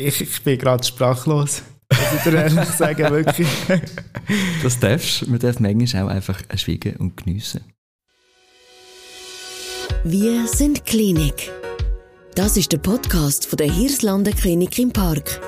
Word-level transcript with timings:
Ich, 0.00 0.20
ich 0.22 0.42
bin 0.42 0.58
gerade 0.58 0.82
sprachlos. 0.82 1.62
Muss 1.92 2.00
ich 2.16 2.22
dir 2.22 2.38
ehrlich 2.38 2.68
sagen, 2.70 3.10
wirklich. 3.10 3.48
Das 4.62 4.78
darfst 4.78 5.22
du. 5.22 5.30
Man 5.30 5.40
darf 5.40 5.60
manchmal 5.60 6.04
auch 6.04 6.08
einfach 6.08 6.40
schweigen 6.56 6.96
und 6.96 7.16
geniessen. 7.16 7.60
Wir 10.04 10.46
sind 10.46 10.86
Klinik. 10.86 11.50
Das 12.34 12.56
ist 12.56 12.72
der 12.72 12.78
Podcast 12.78 13.46
von 13.46 13.58
der 13.58 13.70
Hirslanden 13.70 14.34
Klinik 14.34 14.78
im 14.78 14.90
Park. 14.90 15.40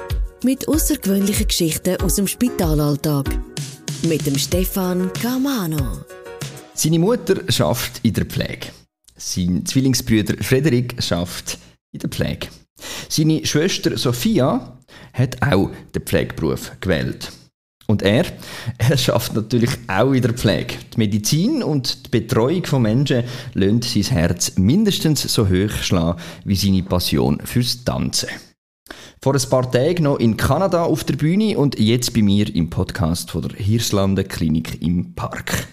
Mit 0.45 0.69
außergewöhnlichen 0.69 1.47
Geschichten 1.47 1.97
aus 2.03 2.17
dem 2.17 2.27
Spitalalltag. 2.27 3.27
Mit 4.03 4.27
dem 4.27 4.37
Stefan 4.37 5.11
Camano. 5.15 6.05
Seine 6.75 6.99
Mutter 6.99 7.41
schafft 7.51 8.01
in 8.03 8.13
der 8.13 8.27
Pflege. 8.27 8.67
Sein 9.17 9.65
Zwillingsbruder 9.65 10.43
Frederik 10.43 11.03
schafft 11.03 11.59
in 11.93 12.01
der 12.01 12.11
Pflege. 12.11 12.49
Seine 13.09 13.45
Schwester 13.45 13.97
Sophia 13.97 14.79
hat 15.13 15.43
auch 15.43 15.71
den 15.95 16.03
Pflegeberuf 16.03 16.73
gewählt. 16.81 17.31
Und 17.87 18.03
er, 18.03 18.25
er 18.79 18.97
schafft 18.97 19.35
natürlich 19.35 19.71
auch 19.89 20.13
in 20.13 20.23
der 20.23 20.33
Pflege. 20.33 20.77
Die 20.95 20.99
Medizin 20.99 21.63
und 21.63 22.07
die 22.07 22.21
Betreuung 22.21 22.65
von 22.65 22.83
Menschen 22.83 23.25
lönt 23.55 23.85
sein 23.85 24.05
Herz 24.05 24.57
mindestens 24.57 25.23
so 25.23 25.49
hoch 25.49 25.77
schlagen 25.83 26.21
wie 26.45 26.57
seine 26.57 26.83
Passion 26.83 27.41
fürs 27.45 27.85
Tanzen. 27.85 28.29
Vor 29.21 29.35
ein 29.35 29.51
paar 29.51 29.71
Tagen 29.71 30.05
noch 30.05 30.19
in 30.19 30.37
Kanada 30.37 30.85
auf 30.85 31.05
der 31.05 31.17
Bühne 31.17 31.59
und 31.59 31.79
jetzt 31.79 32.13
bei 32.15 32.23
mir 32.23 32.55
im 32.55 32.71
Podcast 32.71 33.31
von 33.31 33.43
der 33.43 33.57
Hirslanden 33.57 34.27
Klinik 34.27 34.81
im 34.83 35.15
Park. 35.15 35.69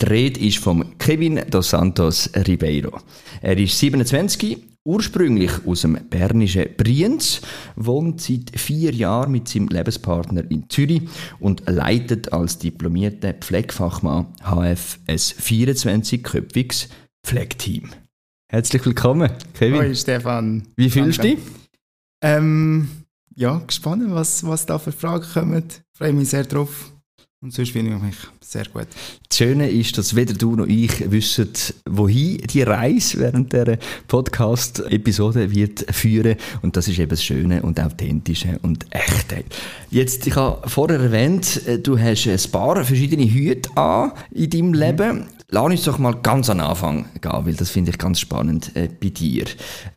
Die 0.00 0.06
Rede 0.06 0.40
ist 0.40 0.58
von 0.58 0.96
Kevin 0.98 1.40
dos 1.50 1.70
Santos 1.70 2.30
Ribeiro. 2.34 2.98
Er 3.42 3.58
ist 3.58 3.78
27, 3.78 4.58
ursprünglich 4.86 5.50
aus 5.66 5.82
dem 5.82 5.98
bernischen 6.08 6.68
Brienz, 6.76 7.42
wohnt 7.74 8.20
seit 8.20 8.58
vier 8.58 8.92
Jahren 8.92 9.32
mit 9.32 9.48
seinem 9.48 9.68
Lebenspartner 9.68 10.50
in 10.50 10.70
Zürich 10.70 11.02
und 11.40 11.64
leitet 11.66 12.32
als 12.32 12.58
diplomierter 12.58 13.34
Pflegefachmann 13.34 14.28
HF 14.42 14.98
ein 15.06 15.18
24-köpfiges 15.18 16.88
Pflegeteam. 17.24 17.90
Herzlich 18.48 18.86
willkommen, 18.86 19.30
Kevin. 19.54 19.80
Hoi 19.80 19.94
Stefan. 19.94 20.68
Wie 20.76 20.88
fühlst 20.88 21.18
du 21.18 21.22
dich? 21.22 21.38
Ähm, 22.22 22.88
ja, 23.34 23.58
gespannt, 23.58 24.04
was, 24.08 24.46
was 24.46 24.64
da 24.66 24.78
für 24.78 24.92
Fragen 24.92 25.26
kommen. 25.34 25.64
Freue 25.92 26.12
mich 26.12 26.30
sehr 26.30 26.44
drauf. 26.44 26.92
Und 27.42 27.52
sonst 27.52 27.72
finde 27.72 27.94
ich 27.94 28.02
mich 28.02 28.16
sehr 28.40 28.64
gut. 28.64 28.86
Das 29.28 29.36
Schöne 29.36 29.70
ist, 29.70 29.98
dass 29.98 30.16
weder 30.16 30.32
du 30.32 30.56
noch 30.56 30.66
ich 30.66 31.10
wissen, 31.10 31.50
wohin 31.86 32.38
die 32.38 32.62
Reise 32.62 33.18
während 33.18 33.52
der 33.52 33.78
Podcast-Episode 34.08 35.54
wird 35.54 35.84
führen. 35.94 36.36
Und 36.62 36.78
das 36.78 36.88
ist 36.88 36.98
eben 36.98 37.10
das 37.10 37.22
Schöne 37.22 37.60
und 37.60 37.78
Authentische 37.78 38.58
und 38.62 38.86
Echte. 38.88 39.44
Jetzt, 39.90 40.26
ich 40.26 40.34
habe 40.34 40.66
vorher 40.66 40.98
erwähnt, 40.98 41.60
äh, 41.66 41.78
du 41.78 41.98
hast 41.98 42.26
ein 42.26 42.50
paar 42.50 42.82
verschiedene 42.82 43.30
Hüte 43.30 43.68
an 43.76 44.12
in 44.30 44.48
deinem 44.48 44.72
Leben. 44.72 45.26
Lass 45.48 45.64
uns 45.64 45.84
doch 45.84 45.98
mal 45.98 46.14
ganz 46.14 46.50
an 46.50 46.58
Anfang 46.58 47.04
gehen, 47.20 47.46
weil 47.46 47.54
das 47.54 47.70
finde 47.70 47.92
ich 47.92 47.98
ganz 47.98 48.18
spannend 48.18 48.74
äh, 48.74 48.88
bei 48.88 49.10
dir. 49.10 49.44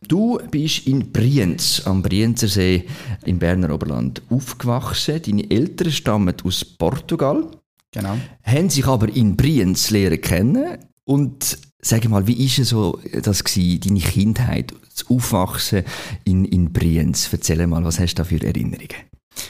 Du 0.06 0.38
bist 0.48 0.86
in 0.86 1.10
Brienz, 1.10 1.82
am 1.86 2.02
Brienzersee 2.02 2.84
im 3.24 3.40
Berner 3.40 3.74
Oberland 3.74 4.22
aufgewachsen. 4.30 5.20
Deine 5.20 5.50
Eltern 5.50 5.90
stammen 5.90 6.36
aus 6.44 6.64
Portugal. 6.64 7.50
Genau. 7.90 8.16
Haben 8.44 8.70
sich 8.70 8.86
aber 8.86 9.08
in 9.08 9.36
Brienz 9.36 9.90
lernen 9.90 10.20
kennen. 10.20 10.78
Und 11.04 11.58
sag 11.82 12.08
mal, 12.08 12.28
wie 12.28 12.44
ist 12.44 12.60
es 12.60 12.68
so 12.68 13.00
das 13.20 13.42
gewesen, 13.42 13.80
deine 13.80 14.00
Kindheit, 14.00 14.72
das 14.94 15.10
Aufwachsen 15.10 15.82
in, 16.22 16.44
in 16.44 16.72
Brienz? 16.72 17.28
Erzähl 17.32 17.66
mal, 17.66 17.84
was 17.84 17.98
hast 17.98 18.14
du 18.14 18.22
da 18.22 18.24
für 18.24 18.40
Erinnerungen? 18.40 18.88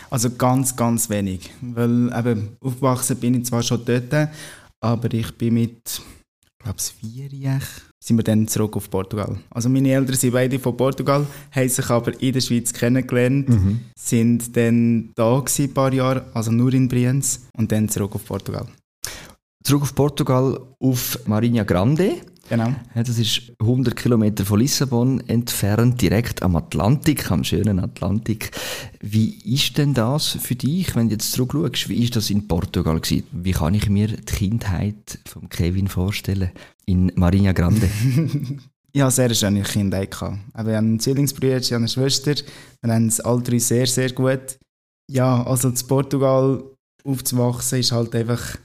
Also 0.09 0.31
ganz, 0.31 0.75
ganz 0.77 1.11
wenig. 1.11 1.51
Weil 1.61 2.11
eben 2.17 2.57
aufgewachsen 2.61 3.17
bin 3.19 3.35
ich 3.35 3.45
zwar 3.45 3.63
schon 3.63 3.85
dort, 3.85 4.31
aber 4.81 5.13
ich 5.15 5.33
bin 5.37 5.55
mit, 5.55 6.01
ich 6.59 6.65
glaube, 6.65 6.79
vierjährig 6.81 7.63
sind 8.03 8.17
wir 8.17 8.25
dann 8.25 8.49
zurück 8.49 8.77
auf 8.77 8.89
Portugal. 8.91 9.39
Also 9.51 9.69
meine 9.69 9.91
Eltern 9.93 10.17
sind 10.17 10.33
beide 10.33 10.59
von 10.59 10.77
Portugal, 10.77 11.27
haben 11.53 11.69
sich 11.69 11.91
aber 11.91 12.19
in 12.21 12.33
der 12.33 12.41
Schweiz 12.41 12.73
kennengelernt, 12.73 13.49
Mhm. 13.49 13.81
sind 13.99 14.57
dann 14.57 15.11
da 15.15 15.39
gewesen, 15.39 15.65
ein 15.71 15.75
paar 15.75 15.93
Jahre, 15.93 16.25
also 16.35 16.51
nur 16.51 16.73
in 16.73 16.89
Brienz 16.89 17.47
und 17.57 17.71
dann 17.73 17.89
zurück 17.89 18.15
auf 18.15 18.25
Portugal. 18.25 18.67
Zurück 19.63 19.83
auf 19.83 19.95
Portugal, 19.95 20.59
auf 20.79 21.19
Marinha 21.27 21.65
Grande. 21.65 22.15
Genau. 22.51 22.75
Das 22.95 23.17
ist 23.17 23.53
100 23.61 23.95
Kilometer 23.95 24.45
von 24.45 24.59
Lissabon 24.59 25.21
entfernt, 25.29 26.03
direkt 26.03 26.43
am 26.43 26.57
Atlantik, 26.57 27.31
am 27.31 27.45
schönen 27.45 27.79
Atlantik. 27.79 28.51
Wie 29.01 29.39
ist 29.55 29.79
denn 29.79 29.95
das 29.95 30.37
für 30.41 30.57
dich, 30.57 30.97
wenn 30.97 31.09
du 31.09 31.13
jetzt 31.13 31.31
zurückschaust? 31.31 31.89
Wie 31.89 32.03
ist 32.03 32.17
das 32.17 32.29
in 32.29 32.49
Portugal 32.49 32.99
gewesen? 32.99 33.25
Wie 33.31 33.53
kann 33.53 33.75
ich 33.75 33.89
mir 33.89 34.09
die 34.09 34.23
Kindheit 34.25 35.21
von 35.27 35.49
Kevin 35.49 35.87
vorstellen 35.87 36.51
in 36.87 37.13
Marinha 37.15 37.53
Grande? 37.53 37.89
Ich 38.93 39.01
hatte 39.01 39.15
sehr 39.15 39.35
schöne 39.35 39.63
Kindheit. 39.63 40.13
Ich 40.13 40.21
habe 40.21 40.77
einen 40.77 40.99
Zwillingsbruder, 40.99 41.59
ich 41.59 41.73
habe 41.73 41.77
eine 41.77 41.89
Schwester. 41.89 42.35
Wir 42.83 42.93
haben 42.93 43.07
es 43.07 43.21
alle 43.21 43.41
drei 43.41 43.61
sehr, 43.61 43.87
sehr 43.87 44.11
gut. 44.11 44.59
Ja, 45.09 45.45
also 45.47 45.69
in 45.69 45.77
Portugal 45.87 46.61
aufzuwachsen 47.05 47.79
ist 47.79 47.93
halt 47.93 48.13
einfach, 48.17 48.57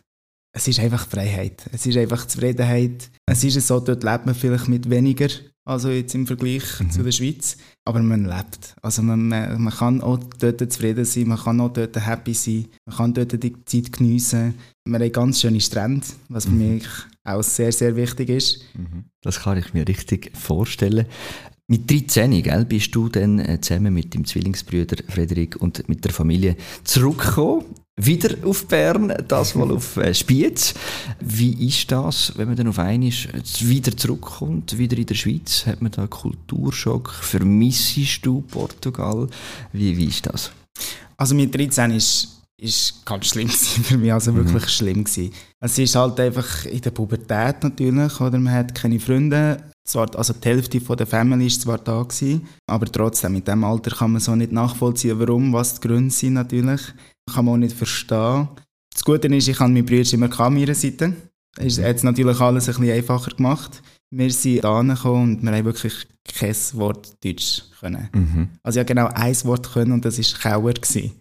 es 0.56 0.70
ist 0.70 0.80
einfach 0.80 1.06
Freiheit. 1.06 1.70
Es 1.74 1.86
ist 1.86 1.98
einfach 1.98 2.26
Zufriedenheit. 2.26 3.10
Es 3.26 3.44
ist 3.44 3.68
so, 3.68 3.82
dort 3.82 4.04
lebt 4.06 4.26
man 4.26 4.34
vielleicht 4.34 4.70
mit 4.70 4.90
weniger, 4.90 5.28
also 5.66 5.90
jetzt 5.90 6.16
im 6.16 6.26
Vergleich 6.26 6.64
zu 6.90 7.04
der 7.04 7.12
Schweiz. 7.12 7.58
Aber 7.84 8.02
man 8.02 8.24
lebt. 8.24 8.74
Also 8.82 9.04
man, 9.04 9.28
man, 9.28 9.62
man 9.62 9.74
kann 9.74 10.02
auch 10.02 10.18
dort 10.40 10.72
zufrieden 10.72 11.04
sein, 11.04 11.28
man 11.28 11.38
kann 11.38 11.60
auch 11.60 11.74
dort 11.74 11.98
happy 11.98 12.34
sein, 12.34 12.68
man 12.86 12.96
kann 12.96 13.14
dort 13.14 13.44
die 13.44 13.66
Zeit 13.66 13.92
geniessen. 13.92 14.54
Wir 14.86 14.98
haben 14.98 15.12
ganz 15.12 15.42
schöne 15.42 15.60
Strände, 15.60 16.08
was 16.30 16.46
für 16.46 16.52
mich 16.52 16.86
auch 17.26 17.44
sehr, 17.44 17.74
sehr 17.74 17.98
wichtig 17.98 18.30
ist. 18.30 18.62
Das 19.24 19.42
kann 19.42 19.58
ich 19.58 19.74
mir 19.74 19.86
richtig 19.86 20.32
vorstellen. 20.38 21.06
Mit 21.68 21.92
13 21.92 22.44
gell, 22.44 22.64
bist 22.64 22.96
du 22.96 23.10
dann 23.10 23.40
äh, 23.40 23.60
zusammen 23.60 23.94
mit 23.94 24.14
dem 24.14 24.24
Zwillingsbrüder 24.24 25.04
Frederik 25.10 25.58
und 25.58 25.90
mit 25.90 26.06
der 26.06 26.14
Familie 26.14 26.56
zurückgekommen. 26.84 27.66
Wieder 27.98 28.36
auf 28.46 28.68
Bern, 28.68 29.14
das 29.26 29.56
mal 29.56 29.72
auf 29.72 29.96
äh, 29.96 30.14
Spiez. 30.14 30.74
Wie 31.22 31.66
ist 31.66 31.90
das, 31.90 32.34
wenn 32.36 32.50
man 32.50 32.58
dann 32.58 32.68
auf 32.68 32.78
einmal 32.78 33.10
wieder 33.10 33.96
zurückkommt, 33.96 34.78
wieder 34.78 34.98
in 34.98 35.06
der 35.06 35.16
Schweiz? 35.16 35.66
Hat 35.66 35.82
man 35.82 35.94
da 35.94 36.02
einen 36.02 36.10
Kulturschock? 36.10 37.12
Vermissest 37.14 38.26
du 38.26 38.42
Portugal? 38.42 39.30
Wie, 39.72 39.96
wie 39.96 40.06
ist 40.06 40.26
das? 40.26 40.52
Also 41.16 41.36
mit 41.36 41.56
13 41.56 41.92
ist, 41.92 42.42
ist 42.58 43.06
ganz 43.06 43.28
schlimm 43.28 43.48
für 43.50 43.98
mich, 43.98 44.12
also 44.12 44.36
wirklich 44.36 44.68
schlimm 44.68 45.06
gewesen. 45.06 45.32
Es 45.62 45.80
ist 45.80 45.96
halt 45.96 46.20
einfach 46.20 46.66
in 46.66 46.82
der 46.82 46.92
Pubertät 46.92 47.64
natürlich, 47.64 48.20
oder 48.20 48.38
man 48.38 48.54
hat 48.54 48.76
keine 48.76 49.00
Freunde. 49.00 49.64
Zwar, 49.88 50.14
also 50.18 50.34
die 50.34 50.50
Hälfte 50.50 50.82
von 50.82 50.98
der 50.98 51.08
Family 51.08 51.48
ist 51.48 51.62
zwar 51.62 51.78
da 51.78 52.02
gewesen, 52.02 52.46
aber 52.68 52.88
trotzdem, 52.88 53.34
mit 53.34 53.48
dem 53.48 53.64
Alter 53.64 53.96
kann 53.96 54.12
man 54.12 54.20
so 54.20 54.36
nicht 54.36 54.52
nachvollziehen, 54.52 55.18
warum, 55.18 55.54
was 55.54 55.76
die 55.76 55.88
Gründe 55.88 56.14
sind 56.14 56.34
natürlich. 56.34 56.82
Kann 57.34 57.46
man 57.46 57.56
auch 57.56 57.58
nicht 57.58 57.76
verstehen. 57.76 58.50
Das 58.94 59.04
Gute 59.04 59.28
ist, 59.28 59.48
ich 59.48 59.60
habe 59.60 59.72
meinen 59.72 59.86
Brüder 59.86 60.14
immer 60.14 60.40
an 60.40 60.54
meiner 60.54 60.76
Seite. 60.76 61.14
Es 61.58 61.82
hat 61.82 62.04
natürlich 62.04 62.40
alles 62.40 62.68
ein 62.68 62.76
bisschen 62.76 62.94
einfacher 62.94 63.32
gemacht. 63.36 63.82
Wir 64.12 64.32
sind 64.32 64.64
da 64.64 64.82
gekommen 64.82 65.36
und 65.36 65.44
wir 65.44 65.52
haben 65.52 65.66
wirklich 65.66 66.08
kein 66.34 66.56
Wort 66.74 67.14
Deutsch 67.24 67.64
können. 67.80 68.10
Also 68.64 68.80
ich 68.80 68.86
genau 68.86 69.08
ein 69.08 69.36
Wort 69.44 69.72
können 69.72 69.92
und 69.94 70.06
das 70.06 70.18
war 70.18 70.52
Kauer. 70.52 70.74
gewesen. 70.74 71.12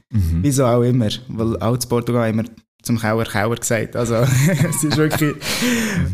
Wieso 0.42 0.66
auch 0.66 0.82
immer, 0.82 1.08
weil 1.28 1.56
auch 1.60 1.74
in 1.74 1.88
Portugal 1.88 2.34
wir 2.34 2.44
zum 2.82 2.98
Kauer 2.98 3.24
Kauer 3.24 3.56
gesagt. 3.56 3.96
Also 3.96 4.14
es 4.68 4.84
ist 4.84 4.96
wirklich... 4.96 5.34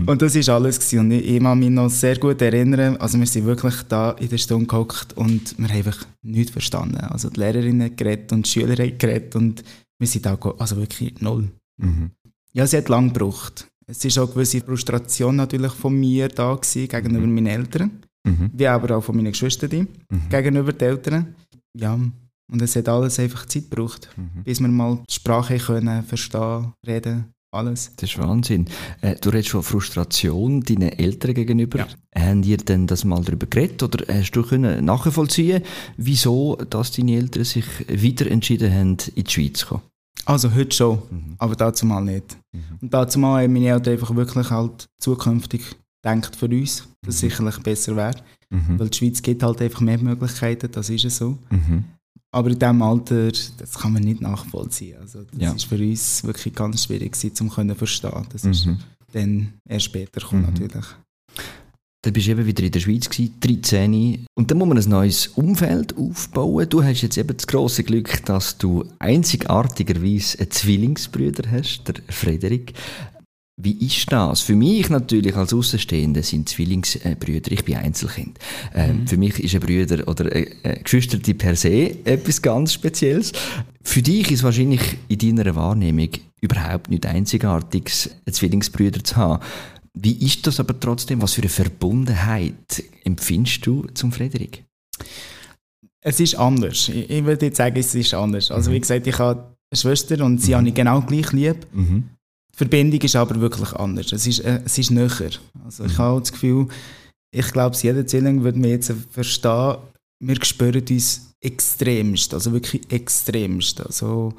und 0.07 0.23
das 0.23 0.35
war 0.35 0.55
alles. 0.55 0.79
Gewesen. 0.79 1.01
Und 1.01 1.11
ich, 1.11 1.27
ich 1.27 1.43
kann 1.43 1.59
mich 1.59 1.71
noch 1.71 1.91
sehr 1.91 2.17
gut 2.17 2.41
erinnern, 2.41 2.97
also 2.99 3.19
wir 3.19 3.27
sind 3.27 3.45
wirklich 3.47 3.75
da 3.89 4.13
in 4.13 4.29
der 4.29 4.39
Stunde 4.39 4.67
gehockt 4.67 5.17
und 5.17 5.59
wir 5.59 5.69
haben 5.69 5.77
einfach 5.77 6.07
nichts 6.23 6.53
verstanden. 6.53 6.99
Also 6.99 7.29
die 7.31 7.41
Lehrerin 7.41 7.83
hat 7.83 7.97
geredet 7.97 8.33
und 8.33 8.47
die 8.47 8.51
Schüler 8.51 8.77
haben 8.77 8.99
geredet 8.99 9.35
und 9.37 9.65
wir 10.01 10.07
sind 10.09 10.25
ge- 10.25 10.53
also 10.59 10.77
wirklich 10.77 11.21
null. 11.21 11.49
Ja, 12.53 12.65
es 12.65 12.73
hat 12.73 12.89
lange 12.89 13.13
gebraucht. 13.13 13.69
Es 13.87 14.05
ist 14.05 14.19
auch 14.19 14.31
gewisse 14.33 14.61
Frustration 14.61 15.37
natürlich 15.37 15.73
von 15.73 15.95
mir 15.95 16.29
da 16.29 16.55
gewesen, 16.55 16.89
gegenüber 16.89 17.27
meinen 17.27 17.47
Eltern, 17.47 17.91
wie 18.53 18.67
aber 18.67 18.97
auch 18.97 19.03
von 19.05 19.17
meinen 19.17 19.33
Geschwistern 19.33 19.89
gegenüber 20.29 20.73
den 20.73 20.89
Eltern. 20.89 21.35
Ja, 21.79 21.95
und 22.53 22.63
es 22.63 22.75
hat 22.77 22.89
alles 22.89 23.19
einfach 23.21 23.47
Zeit 23.47 23.71
gebraucht, 23.71 24.09
bis 24.45 24.61
wir 24.61 24.69
mal 24.69 24.99
die 25.09 25.15
Sprache 25.15 25.57
können, 25.59 26.03
verstehen, 26.03 26.73
reden, 26.87 27.27
alles. 27.53 27.93
Das 27.97 28.11
ist 28.11 28.19
Wahnsinn. 28.19 28.67
Äh, 29.01 29.17
du 29.21 29.31
redest 29.31 29.51
von 29.51 29.63
Frustration 29.63 30.61
deinen 30.61 30.91
Eltern 30.91 31.35
gegenüber. 31.35 31.79
Ja. 31.79 31.89
Haben 32.17 32.43
ihr 32.45 32.59
denn 32.59 32.87
das 32.87 33.05
mal 33.05 33.23
darüber 33.25 33.47
geredet 33.47 33.83
oder 33.83 34.05
hast 34.13 34.33
du 34.33 34.43
können 34.43 34.85
nachvollziehen, 34.85 35.63
wieso 35.97 36.57
dass 36.57 36.93
deine 36.93 37.17
Eltern 37.17 37.45
sich 37.45 37.65
wieder 37.89 38.31
entschieden 38.31 38.73
haben, 38.73 38.97
in 39.17 39.25
die 39.25 39.31
Schweiz 39.31 39.59
zu 39.61 39.67
kommen? 39.67 39.83
Also 40.27 40.53
heute 40.55 40.75
schon, 40.77 41.03
aber 41.39 41.57
dazu 41.57 41.87
mal 41.87 42.01
nicht. 42.05 42.37
Und 42.81 42.93
dazu 42.93 43.19
mal 43.19 43.43
haben 43.43 43.53
meine 43.53 43.69
Eltern 43.69 43.95
einfach 43.95 44.15
wirklich 44.15 44.51
halt 44.51 44.87
zukünftig 45.01 45.63
denkt 46.05 46.35
für 46.37 46.47
uns, 46.47 46.87
dass 47.03 47.15
es 47.17 47.21
sicherlich 47.21 47.59
besser 47.59 47.97
wäre. 47.97 48.17
Weil 48.51 48.89
die 48.89 48.99
Schweiz 48.99 49.23
gibt 49.23 49.43
halt 49.43 49.61
einfach 49.63 49.81
mehr 49.81 49.99
Möglichkeiten, 49.99 50.71
das 50.73 50.91
ist 50.91 51.05
es 51.05 51.17
so. 51.19 51.39
Aber 52.33 52.49
in 52.51 52.59
diesem 52.59 52.83
Alter, 52.83 53.29
das 53.59 53.75
kann 53.79 53.93
man 53.93 54.03
nicht 54.05 54.21
nachvollziehen. 54.21 54.99
Also 55.01 55.23
das 55.25 55.41
Ja. 55.41 55.53
ist 55.53 55.65
für 55.65 55.77
uns 55.79 56.23
wirklich 56.25 56.55
ganz 56.55 56.85
schwierig 56.85 57.17
um 57.41 57.51
zu 57.51 57.75
verstehen. 57.75 58.27
Das 58.33 58.45
ist 58.45 58.67
Mhm. 58.67 58.79
dann 59.13 59.53
erst 59.69 59.87
später 59.87 60.25
Mhm. 60.35 60.43
natürlich. 60.43 60.85
Dann 62.03 62.15
bist 62.15 62.29
du 62.29 62.31
eben 62.31 62.47
wieder 62.47 62.63
in 62.63 62.73
der 62.73 62.81
Schweiz, 62.81 63.11
gewesen, 63.11 63.35
13. 63.41 64.25
Und 64.35 64.51
dann 64.51 64.57
muss 64.57 64.69
man 64.69 64.79
ein 64.79 64.89
neues 64.89 65.27
Umfeld 65.29 65.95
aufbauen. 65.99 66.67
Du 66.69 66.83
hast 66.83 67.03
jetzt 67.03 67.19
eben 67.19 67.37
das 67.37 67.47
grosse 67.47 67.85
Glück, 67.85 68.25
dass 68.25 68.57
du 68.57 68.87
einzigartigerweise 68.99 70.39
einen 70.39 70.51
Zwillingsbrüder 70.51 71.51
hast, 71.51 71.85
der 71.89 71.97
Frederik. 72.09 72.73
Wie 73.63 73.85
ist 73.85 74.11
das? 74.11 74.41
Für 74.41 74.55
mich 74.55 74.89
natürlich 74.89 75.37
als 75.37 75.53
Außenstehende 75.53 76.23
sind 76.23 76.49
Zwillingsbrüder, 76.49 77.53
ich 77.53 77.65
bin 77.67 77.77
Einzelkind. 77.77 78.39
Ähm, 78.75 79.07
Für 79.07 79.19
mich 79.19 79.39
ist 79.39 79.55
ein 79.55 79.61
Brüder 79.61 80.09
oder 80.09 80.33
ein 80.33 80.83
Geschwisterte 80.83 81.35
per 81.35 81.55
se 81.55 81.95
etwas 82.07 82.41
ganz 82.41 82.73
Spezielles. 82.73 83.33
Für 83.83 84.01
dich 84.01 84.31
ist 84.31 84.43
wahrscheinlich 84.43 84.97
in 85.09 85.37
deiner 85.37 85.55
Wahrnehmung 85.55 86.09
überhaupt 86.41 86.89
nicht 86.89 87.05
einzigartiges, 87.05 88.11
einen 88.25 88.33
Zwillingsbrüder 88.33 89.05
zu 89.05 89.17
haben. 89.17 89.43
Wie 89.99 90.25
ist 90.25 90.47
das 90.47 90.61
aber 90.61 90.79
trotzdem? 90.79 91.21
Was 91.21 91.35
für 91.35 91.43
eine 91.43 91.49
Verbundenheit 91.49 92.85
empfindest 93.05 93.67
du 93.67 93.87
zum 93.95 94.13
Frederik? 94.13 94.65
Es 96.03 96.21
ist 96.21 96.37
anders. 96.37 96.89
Ich, 96.89 97.11
ich 97.11 97.25
würde 97.25 97.47
jetzt 97.47 97.57
sagen, 97.57 97.77
es 97.77 97.95
ist 97.95 98.15
anders. 98.15 98.51
Also 98.51 98.73
wie 98.73 98.81
gesagt, 98.81 99.07
ich 99.07 99.19
habe 99.19 99.55
eine 99.71 99.79
Schwester 99.79 100.25
und 100.25 100.41
sie 100.41 100.55
habe 100.55 100.69
ich 100.69 100.75
genau 100.75 101.01
gleich 101.03 101.33
lieb. 101.33 101.67
Mhm. 101.73 102.09
Die 102.53 102.57
Verbindung 102.57 103.01
ist 103.01 103.17
aber 103.17 103.41
wirklich 103.41 103.73
anders. 103.73 104.13
Es 104.13 104.27
ist, 104.27 104.41
äh, 104.41 104.61
es 104.65 104.79
ist 104.79 104.91
näher. 104.91 105.31
Also 105.65 105.85
ich 105.85 105.99
habe 105.99 106.17
auch 106.17 106.21
das 106.21 106.33
Gefühl, 106.33 106.69
ich 107.33 107.53
glaube, 107.53 107.77
jeder 107.81 108.07
Zwilling 108.07 108.43
würde 108.43 108.59
mir 108.59 108.71
jetzt 108.71 108.93
verstehen, 109.11 109.77
wir 110.21 110.45
spüren 110.45 110.85
uns 110.91 111.33
extremst, 111.41 112.35
also 112.35 112.53
wirklich 112.53 112.91
extremst. 112.91 113.81
Also 113.81 114.35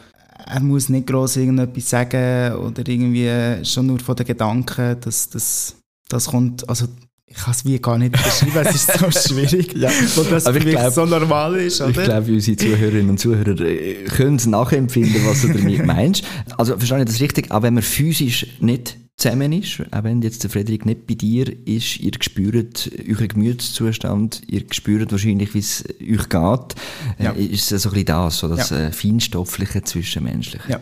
er 0.46 0.60
muss 0.62 0.90
nicht 0.90 1.08
groß 1.08 1.38
irgendetwas 1.38 1.90
sagen 1.90 2.54
oder 2.56 2.88
irgendwie 2.88 3.30
schon 3.66 3.88
nur 3.88 4.00
von 4.00 4.16
den 4.16 4.26
Gedanken, 4.26 4.98
dass 5.02 5.30
das, 5.30 5.76
das 6.10 6.28
kommt, 6.28 6.68
also 6.70 6.86
ich 7.26 7.38
kann 7.38 7.52
es 7.54 7.64
wie 7.64 7.80
gar 7.80 7.98
nicht 7.98 8.12
beschreiben, 8.12 8.68
es 8.68 8.76
ist 8.76 9.00
so 9.00 9.10
schwierig, 9.34 9.74
Ja. 9.78 9.90
weil 10.16 10.26
das 10.26 10.46
Aber 10.46 10.58
ich 10.58 10.66
glaub- 10.66 10.92
so 10.94 11.06
normal 11.06 11.56
ist, 11.56 11.80
Ich 11.80 11.86
oder? 11.88 12.04
glaube, 12.04 12.32
unsere 12.34 12.58
Zuhörerinnen 12.58 13.10
und 13.12 13.20
Zuhörer 13.20 13.58
äh, 13.62 14.04
können 14.06 14.36
es 14.36 14.46
nachempfinden, 14.48 15.16
was 15.26 15.42
du 15.42 15.48
damit 15.48 15.86
meinst. 15.86 16.24
Also 16.58 16.76
verstehe 16.78 17.00
ich 17.00 17.06
das 17.06 17.22
richtig? 17.22 17.50
Auch 17.52 17.62
wenn 17.62 17.74
man 17.76 17.84
physisch 17.84 18.48
nicht 18.60 18.98
zusammen 19.22 19.52
ist, 19.54 19.82
auch 19.92 20.04
wenn 20.04 20.22
jetzt 20.22 20.44
der 20.44 20.50
Frederik 20.50 20.86
nicht 20.86 21.06
bei 21.08 21.14
dir 21.14 21.46
ist, 21.68 22.00
ihr 22.00 22.12
spürt 22.20 22.92
euren 23.08 23.28
Gemütszustand, 23.28 24.42
ihr 24.48 24.64
spürt 24.72 25.12
wahrscheinlich, 25.12 25.54
wie 25.54 25.60
es 25.60 25.84
euch 26.02 26.30
geht, 26.30 26.76
äh, 27.20 27.24
Ja. 27.26 27.32
ist 27.32 27.72
es 27.72 27.84
so 27.84 27.90
ein 27.90 27.94
bisschen 27.94 28.06
das, 28.08 28.40
so 28.40 28.48
das 28.48 28.70
Ja. 28.72 28.88
äh, 28.88 28.92
feinstoffliche, 28.92 29.84
zwischenmenschliche. 29.84 30.70
Ja. 30.70 30.80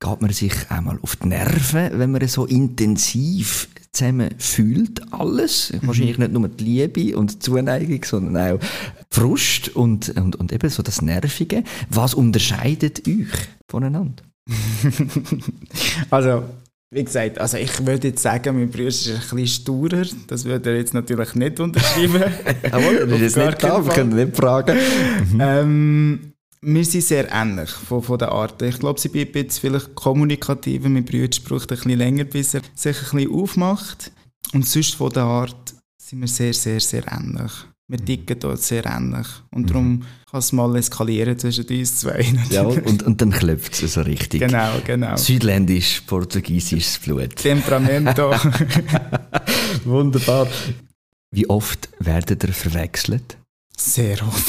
Geht 0.00 0.20
man 0.20 0.30
sich 0.32 0.52
einmal 0.68 0.98
auf 1.02 1.16
die 1.16 1.28
Nerven, 1.28 1.98
wenn 1.98 2.12
man 2.12 2.26
so 2.28 2.46
intensiv 2.46 3.68
zusammen 3.90 4.28
fühlt, 4.38 5.12
alles? 5.12 5.72
Mhm. 5.72 5.86
Wahrscheinlich 5.88 6.18
nicht 6.18 6.32
nur 6.32 6.46
die 6.48 6.62
Liebe 6.64 7.16
und 7.16 7.32
die 7.34 7.38
Zuneigung, 7.40 8.04
sondern 8.04 8.36
auch 8.54 8.60
die 8.60 8.66
Frust 9.10 9.74
und, 9.74 10.10
und, 10.10 10.36
und 10.36 10.52
eben 10.52 10.70
so 10.70 10.82
das 10.84 11.02
Nervige. 11.02 11.64
Was 11.90 12.14
unterscheidet 12.14 13.08
euch 13.08 13.26
voneinander? 13.68 14.22
Also, 16.10 16.44
wie 16.90 17.04
gesagt, 17.04 17.38
also 17.38 17.58
ich 17.58 17.86
würde 17.86 18.08
jetzt 18.08 18.22
sagen, 18.22 18.58
mein 18.58 18.70
Bruder 18.70 18.88
ist 18.88 19.08
ein 19.08 19.18
bisschen 19.18 19.46
sturer. 19.46 20.06
Das 20.26 20.44
würde 20.44 20.70
er 20.70 20.76
jetzt 20.78 20.94
natürlich 20.94 21.34
nicht 21.34 21.60
unterschreiben. 21.60 22.24
Das 22.62 22.72
Auf 22.72 22.92
ist 22.92 23.20
jetzt 23.20 23.36
nicht 23.36 23.62
da, 23.62 23.84
wir 23.84 23.92
können 23.92 24.16
nicht 24.16 24.36
fragen. 24.36 24.78
ähm, 25.40 26.32
wir 26.60 26.84
sind 26.84 27.04
sehr 27.04 27.30
ähnlich 27.30 27.70
von, 27.70 28.02
von 28.02 28.18
der 28.18 28.32
Art. 28.32 28.60
Ich 28.62 28.78
glaube, 28.78 28.98
sie 28.98 29.10
bin 29.10 29.26
ein 29.26 29.32
bisschen 29.32 29.60
vielleicht 29.60 29.94
kommunikativer. 29.94 30.88
Mein 30.88 31.04
Bruder 31.04 31.28
braucht 31.46 31.70
ein 31.70 31.76
bisschen 31.76 31.98
länger, 31.98 32.24
bis 32.24 32.54
er 32.54 32.62
sich 32.74 32.96
ein 32.96 33.18
bisschen 33.18 33.34
aufmacht. 33.34 34.10
Und 34.54 34.66
sonst 34.66 34.94
von 34.94 35.10
der 35.10 35.24
Art 35.24 35.74
sind 36.00 36.20
wir 36.20 36.28
sehr, 36.28 36.54
sehr, 36.54 36.80
sehr 36.80 37.04
ähnlich. 37.12 37.52
Wir 37.90 38.04
ticken 38.04 38.38
dort 38.38 38.60
sehr 38.62 38.84
ähnlich. 38.84 39.26
Und 39.50 39.70
darum 39.70 40.02
kann 40.30 40.40
es 40.40 40.52
mal 40.52 40.76
eskalieren 40.76 41.38
zwischen 41.38 41.64
uns 41.66 42.00
zwei. 42.00 42.18
natürlich. 42.32 42.50
Jawohl, 42.50 42.78
und, 42.80 43.02
und 43.02 43.20
dann 43.20 43.30
klopft 43.30 43.82
es 43.82 43.94
so 43.94 44.02
richtig. 44.02 44.40
Genau, 44.40 44.72
genau. 44.84 45.16
Südländisch, 45.16 46.02
portugiesisches 46.06 46.98
Blut. 46.98 47.36
Temperamento. 47.36 48.30
Wunderbar. 49.84 50.46
Wie 51.30 51.48
oft 51.48 51.88
werdet 51.98 52.44
ihr 52.44 52.52
verwechselt? 52.52 53.36
sehr 53.80 54.18
oft. 54.26 54.48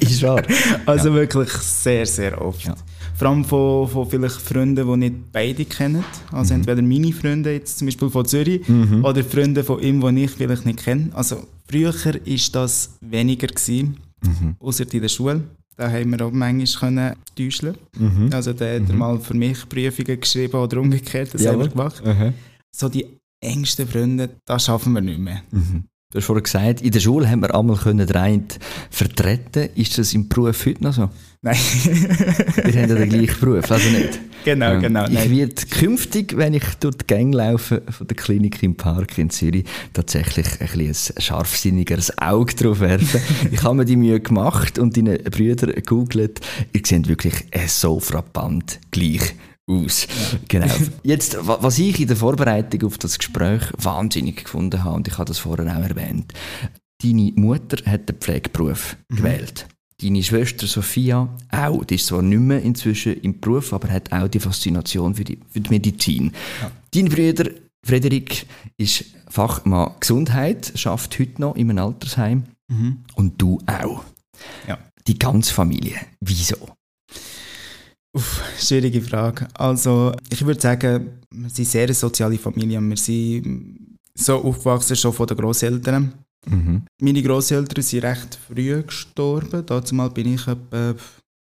Ist 0.00 0.22
wahr. 0.22 0.42
Also 0.84 1.14
wirklich 1.14 1.48
sehr, 1.50 2.04
sehr 2.04 2.40
oft. 2.42 2.62
Ja. 2.64 2.74
Vor 3.16 3.28
allem 3.28 3.42
von, 3.44 3.88
von 3.88 4.06
vielleicht 4.10 4.36
Freunden, 4.36 4.86
die 4.86 4.96
nicht 4.98 5.32
beide 5.32 5.64
kennen. 5.64 6.04
Also 6.30 6.52
Mhm. 6.52 6.60
entweder 6.60 6.82
meine 6.82 7.12
Freunde, 7.12 7.52
jetzt 7.54 7.78
zum 7.78 7.86
Beispiel 7.86 8.10
von 8.10 8.26
Zürich, 8.26 8.60
oder 9.02 9.24
Freunde 9.24 9.64
von 9.64 9.80
ihm, 9.80 10.02
die 10.14 10.24
ich 10.24 10.30
vielleicht 10.32 10.66
nicht 10.66 10.84
kenne. 10.84 11.08
Also 11.14 11.46
früher 11.68 11.94
war 11.94 12.12
das 12.52 12.96
weniger, 13.00 13.46
gewesen, 13.48 13.96
Mhm. 14.24 14.56
außer 14.58 14.90
in 14.92 15.02
der 15.02 15.08
Schule. 15.08 15.42
Da 15.76 15.90
haben 15.90 16.10
wir 16.10 16.24
auch 16.24 16.30
manchmal 16.32 16.66
können 16.92 17.16
täuschen. 17.36 17.74
Mhm. 17.98 18.30
Also 18.32 18.52
da 18.52 18.64
hat 18.74 18.88
er 18.88 18.94
mal 18.94 19.18
für 19.20 19.34
mich 19.34 19.68
Prüfungen 19.68 20.18
geschrieben 20.20 20.56
oder 20.56 20.80
umgekehrt, 20.80 21.34
das 21.34 21.44
haben 21.44 21.58
wir 21.58 21.66
Jawohl. 21.66 21.68
gemacht. 21.68 22.02
Aha. 22.06 22.32
So 22.74 22.88
die 22.88 23.06
engsten 23.42 23.86
Freunde, 23.86 24.30
das 24.46 24.64
schaffen 24.64 24.92
wir 24.94 25.00
nicht 25.02 25.18
mehr. 25.18 25.42
Mhm. 25.50 25.84
Du 26.14 26.20
hast 26.20 26.26
vorhin 26.26 26.44
gesagt, 26.44 26.80
in 26.80 26.92
der 26.92 27.00
Schule 27.00 27.28
haben 27.28 27.40
wir 27.42 27.52
einmal 27.52 27.76
können 27.76 28.08
einen 28.08 28.46
vertreten. 28.88 29.70
Ist 29.74 29.98
das 29.98 30.14
im 30.14 30.28
Beruf 30.28 30.64
heute 30.64 30.84
noch 30.84 30.92
so? 30.92 31.10
Nein, 31.42 31.56
Wir 31.86 32.82
haben 32.82 32.88
ja 32.88 32.94
den 32.94 33.08
gleichen 33.08 33.40
Beruf, 33.40 33.68
also 33.68 33.88
nicht. 33.90 34.20
genau, 34.44 34.74
Ähm, 34.74 34.80
genau. 34.80 35.08
Ich 35.08 35.28
werde 35.28 35.54
künftig, 35.68 36.36
wenn 36.36 36.54
ich 36.54 36.62
durch 36.78 36.98
die 36.98 37.06
Gänge 37.08 37.36
laufe 37.36 37.82
von 37.90 38.06
der 38.06 38.16
Klinik 38.16 38.62
im 38.62 38.76
Park 38.76 39.18
in 39.18 39.28
Zürich, 39.28 39.64
tatsächlich 39.92 40.46
ein, 40.60 40.68
ein 40.80 40.94
scharfsinnigeres 40.94 42.16
Auge 42.16 42.54
drauf 42.54 42.78
werfen. 42.78 43.20
ich 43.50 43.64
habe 43.64 43.74
mir 43.74 43.84
die 43.84 43.96
Mühe 43.96 44.20
gemacht 44.20 44.78
und 44.78 44.96
deine 44.96 45.18
Brüder 45.18 45.66
gegoogelt. 45.72 46.40
Ihr 46.72 46.82
seht 46.86 47.08
wirklich 47.08 47.34
so 47.66 47.98
frappant 47.98 48.78
gleich 48.92 49.34
aus. 49.66 50.06
Genau. 50.48 50.66
Jetzt, 51.02 51.36
wa- 51.46 51.58
was 51.60 51.78
ich 51.78 52.00
in 52.00 52.06
der 52.08 52.16
Vorbereitung 52.16 52.84
auf 52.84 52.98
das 52.98 53.18
Gespräch 53.18 53.62
wahnsinnig 53.78 54.44
gefunden 54.44 54.84
habe, 54.84 54.96
und 54.96 55.08
ich 55.08 55.14
habe 55.18 55.26
das 55.26 55.38
vorher 55.38 55.66
auch 55.76 55.82
erwähnt, 55.82 56.32
deine 57.02 57.32
Mutter 57.36 57.78
hat 57.90 58.08
den 58.08 58.16
Pflegeberuf 58.16 58.96
gewählt. 59.08 59.66
Deine 60.02 60.22
Schwester 60.22 60.66
Sophia 60.66 61.28
auch. 61.50 61.84
Die 61.84 61.94
ist 61.94 62.06
zwar 62.06 62.20
nicht 62.20 62.40
mehr 62.40 62.60
inzwischen 62.62 63.14
im 63.20 63.40
Beruf, 63.40 63.72
aber 63.72 63.88
hat 63.88 64.12
auch 64.12 64.28
die 64.28 64.40
Faszination 64.40 65.14
für 65.14 65.24
die, 65.24 65.38
für 65.50 65.60
die 65.60 65.70
Medizin. 65.70 66.32
Dein 66.92 67.08
Bruder 67.08 67.50
Frederik 67.86 68.46
ist 68.76 69.04
Fachmann 69.28 69.92
Gesundheit, 70.00 70.72
schafft 70.74 71.18
heute 71.18 71.40
noch 71.40 71.54
in 71.56 71.70
einem 71.70 71.84
Altersheim. 71.84 72.44
Mhm. 72.68 73.04
Und 73.14 73.40
du 73.40 73.60
auch. 73.66 74.04
Ja. 74.66 74.78
Die 75.06 75.18
ganze 75.18 75.52
Familie. 75.54 75.96
Wieso? 76.20 76.56
Uff, 78.14 78.42
schwierige 78.58 79.02
Frage. 79.02 79.48
Also, 79.54 80.12
ich 80.30 80.44
würde 80.46 80.60
sagen, 80.60 81.18
wir 81.30 81.50
sind 81.50 81.66
sehr 81.66 81.84
eine 81.84 81.94
soziale 81.94 82.38
Familie. 82.38 82.80
Wir 82.80 82.96
sind 82.96 83.98
so 84.14 84.36
aufgewachsen 84.36 84.94
schon 84.96 85.12
von 85.12 85.26
den 85.26 85.36
Großeltern. 85.36 86.12
Mhm. 86.46 86.82
Meine 87.00 87.22
Großeltern 87.22 87.82
sind 87.82 88.04
recht 88.04 88.38
früh 88.46 88.82
gestorben. 88.82 89.64
Dazu 89.66 89.94
mal 89.96 90.10
bin 90.10 90.34
ich 90.34 90.46
etwa 90.46 90.94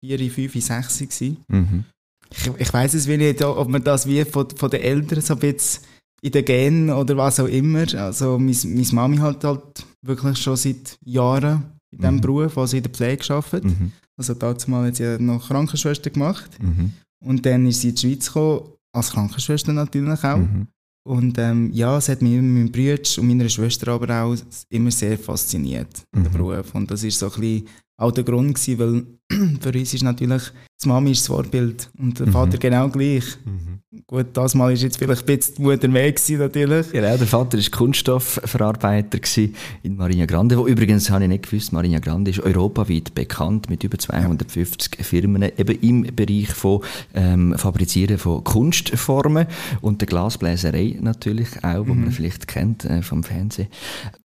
4, 0.05 0.31
5, 0.31 0.65
6 0.65 0.99
gewesen. 0.99 1.37
Mhm. 1.49 1.85
Ich, 2.31 2.51
ich 2.59 2.73
weiß 2.73 2.95
es 2.95 3.07
nicht, 3.09 3.43
ob 3.43 3.69
man 3.69 3.83
das 3.83 4.07
wie 4.07 4.25
von, 4.25 4.47
von 4.55 4.71
den 4.71 4.83
Eltern 4.83 5.21
so 5.21 5.35
bisschen 5.35 5.83
in 6.23 6.31
den 6.31 6.45
Genen 6.45 6.91
oder 6.91 7.17
was 7.17 7.41
auch 7.41 7.49
immer. 7.49 7.93
Also, 7.95 8.39
meine, 8.39 8.57
meine 8.65 8.87
Mami 8.93 9.17
hat 9.17 9.43
halt 9.43 9.85
wirklich 10.03 10.39
schon 10.39 10.57
seit 10.57 10.97
Jahren 11.05 11.65
in 11.91 11.99
diesem 11.99 12.15
Mhm. 12.17 12.21
Beruf, 12.21 12.57
also 12.57 12.77
in 12.77 12.85
der 12.85 12.93
Pflege 12.93 13.27
gearbeitet. 13.27 13.65
Mhm. 13.65 13.91
Also, 14.21 14.35
dazu 14.35 14.71
mal 14.71 14.87
hat 14.87 14.97
sie 14.97 15.17
noch 15.19 15.49
Krankenschwester 15.49 16.11
gemacht. 16.11 16.51
Mhm. 16.61 16.93
Und 17.25 17.47
dann 17.47 17.67
ist 17.67 17.81
sie 17.81 17.89
in 17.89 17.95
die 17.95 18.01
Schweiz 18.03 18.27
gekommen, 18.27 18.69
als 18.93 19.11
Krankenschwester 19.13 19.73
natürlich 19.73 20.23
auch. 20.23 20.37
Mhm. 20.37 20.67
Und 21.09 21.39
ähm, 21.39 21.71
ja, 21.73 21.97
es 21.97 22.11
hat 22.11 22.21
mich 22.21 22.35
immer 22.35 22.43
meinen 22.43 22.71
Bruder 22.71 23.01
und 23.17 23.27
meiner 23.27 23.49
Schwester 23.49 23.93
aber 23.93 24.23
auch 24.23 24.37
immer 24.69 24.91
sehr 24.91 25.19
fasziniert, 25.19 26.03
der 26.15 26.21
Mhm. 26.31 26.33
Beruf. 26.33 26.75
Und 26.75 26.91
das 26.91 27.03
ist 27.03 27.19
so 27.19 27.33
ein 27.33 27.41
bisschen 27.41 27.69
auch 27.99 28.13
der 28.13 28.25
Grund 28.25 28.55
gewesen, 28.57 28.79
weil 28.79 29.07
für 29.61 29.73
uns 29.73 29.95
ist 29.95 30.03
natürlich 30.03 30.43
die 30.83 30.89
Mami 30.89 31.11
ist 31.11 31.21
das 31.21 31.27
Vorbild 31.27 31.91
und 31.99 32.19
der 32.19 32.27
mhm. 32.27 32.33
Vater 32.33 32.59
genau 32.59 32.89
gleich. 32.89 33.25
Mhm. 33.45 33.81
Gut, 34.07 34.29
das 34.35 34.55
Mal 34.55 34.73
ist 34.73 34.83
jetzt 34.83 34.99
vielleicht 34.99 35.29
ein 35.29 35.37
bisschen 35.37 35.57
die 35.57 35.63
Mutter 35.63 35.89
mehr 35.89 36.11
gewesen, 36.13 36.39
natürlich. 36.39 36.91
Genau, 36.91 37.17
der 37.17 37.27
Vater 37.27 37.59
war 37.59 37.65
Kunststoffverarbeiter 37.71 39.19
in 39.83 39.97
Marina 39.97 40.27
Grande, 40.27 40.57
wo 40.57 40.67
übrigens, 40.67 41.11
habe 41.11 41.25
ich 41.25 41.29
nicht 41.29 41.51
gewusst, 41.51 41.73
Marina 41.73 41.99
Grande 41.99 42.31
ist 42.31 42.41
europaweit 42.41 43.15
bekannt 43.15 43.69
mit 43.69 43.85
über 43.85 43.99
250 43.99 44.97
ja. 44.97 45.05
Firmen, 45.05 45.43
eben 45.43 45.79
im 45.81 46.15
Bereich 46.15 46.51
von 46.53 46.83
ähm, 47.15 47.55
Fabrizieren 47.59 48.19
von 48.19 48.43
Kunstformen 48.45 49.47
und 49.81 50.01
der 50.01 50.07
Glasbläserei 50.07 50.99
natürlich 51.01 51.63
auch, 51.63 51.87
wo 51.87 51.95
mhm. 51.95 52.05
man 52.05 52.13
vielleicht 52.13 52.49
kennt 52.49 52.85
äh, 52.85 53.03
vom 53.03 53.23
Fernsehen 53.23 53.69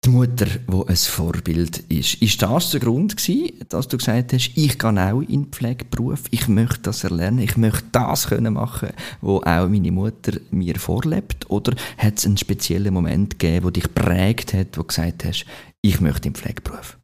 die 0.03 0.09
Mutter, 0.09 0.47
die 0.47 0.87
ein 0.87 0.95
Vorbild 0.95 1.77
ist. 1.89 2.15
Ist 2.15 2.41
das 2.41 2.71
der 2.71 2.79
Grund 2.79 3.17
gewesen, 3.17 3.51
dass 3.69 3.87
du 3.87 3.97
gesagt 3.97 4.33
hast, 4.33 4.51
ich 4.55 4.79
gehe 4.79 4.90
auch 4.97 5.21
in 5.21 5.43
den 5.43 5.45
Pflegeberuf, 5.51 6.23
ich 6.31 6.47
möchte 6.47 6.83
das 6.83 7.03
erlernen, 7.03 7.39
ich 7.39 7.57
möchte 7.57 7.85
das 7.91 8.27
können 8.27 8.53
machen, 8.53 8.89
wo 9.21 9.37
auch 9.37 9.67
meine 9.67 9.91
Mutter 9.91 10.39
mir 10.51 10.75
vorlebt? 10.77 11.49
Oder 11.49 11.75
hat 11.97 12.17
es 12.17 12.25
einen 12.25 12.37
speziellen 12.37 12.93
Moment 12.93 13.39
gegeben, 13.39 13.63
der 13.63 13.71
dich 13.71 13.93
prägt 13.93 14.53
hat, 14.53 14.77
wo 14.77 14.81
du 14.81 14.87
gesagt 14.87 15.25
hast, 15.25 15.45
ich 15.81 15.99
möchte 16.01 16.27
in 16.27 16.33
den 16.33 16.41
Pflegeberuf? 16.41 16.97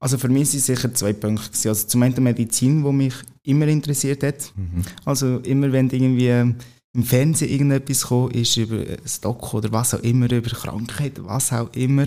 Also 0.00 0.16
für 0.16 0.28
mich 0.28 0.50
sind 0.50 0.60
sicher 0.60 0.94
zwei 0.94 1.12
Punkte. 1.12 1.68
Also 1.68 1.86
zum 1.86 2.02
einen 2.02 2.14
die 2.14 2.20
Medizin, 2.20 2.84
die 2.84 2.92
mich 2.92 3.14
immer 3.42 3.66
interessiert 3.66 4.22
hat. 4.22 4.52
Mhm. 4.56 4.82
Also 5.04 5.38
immer 5.38 5.72
wenn 5.72 5.90
irgendwie 5.90 6.54
im 6.94 7.04
Fernsehen 7.04 7.50
irgendetwas 7.50 8.02
gekommen 8.02 8.30
ist, 8.32 8.56
über 8.56 8.84
Doku 9.20 9.58
oder 9.58 9.72
was 9.72 9.94
auch 9.94 10.02
immer, 10.02 10.30
über 10.30 10.50
Krankheit, 10.50 11.12
was 11.22 11.52
auch 11.52 11.72
immer, 11.74 12.06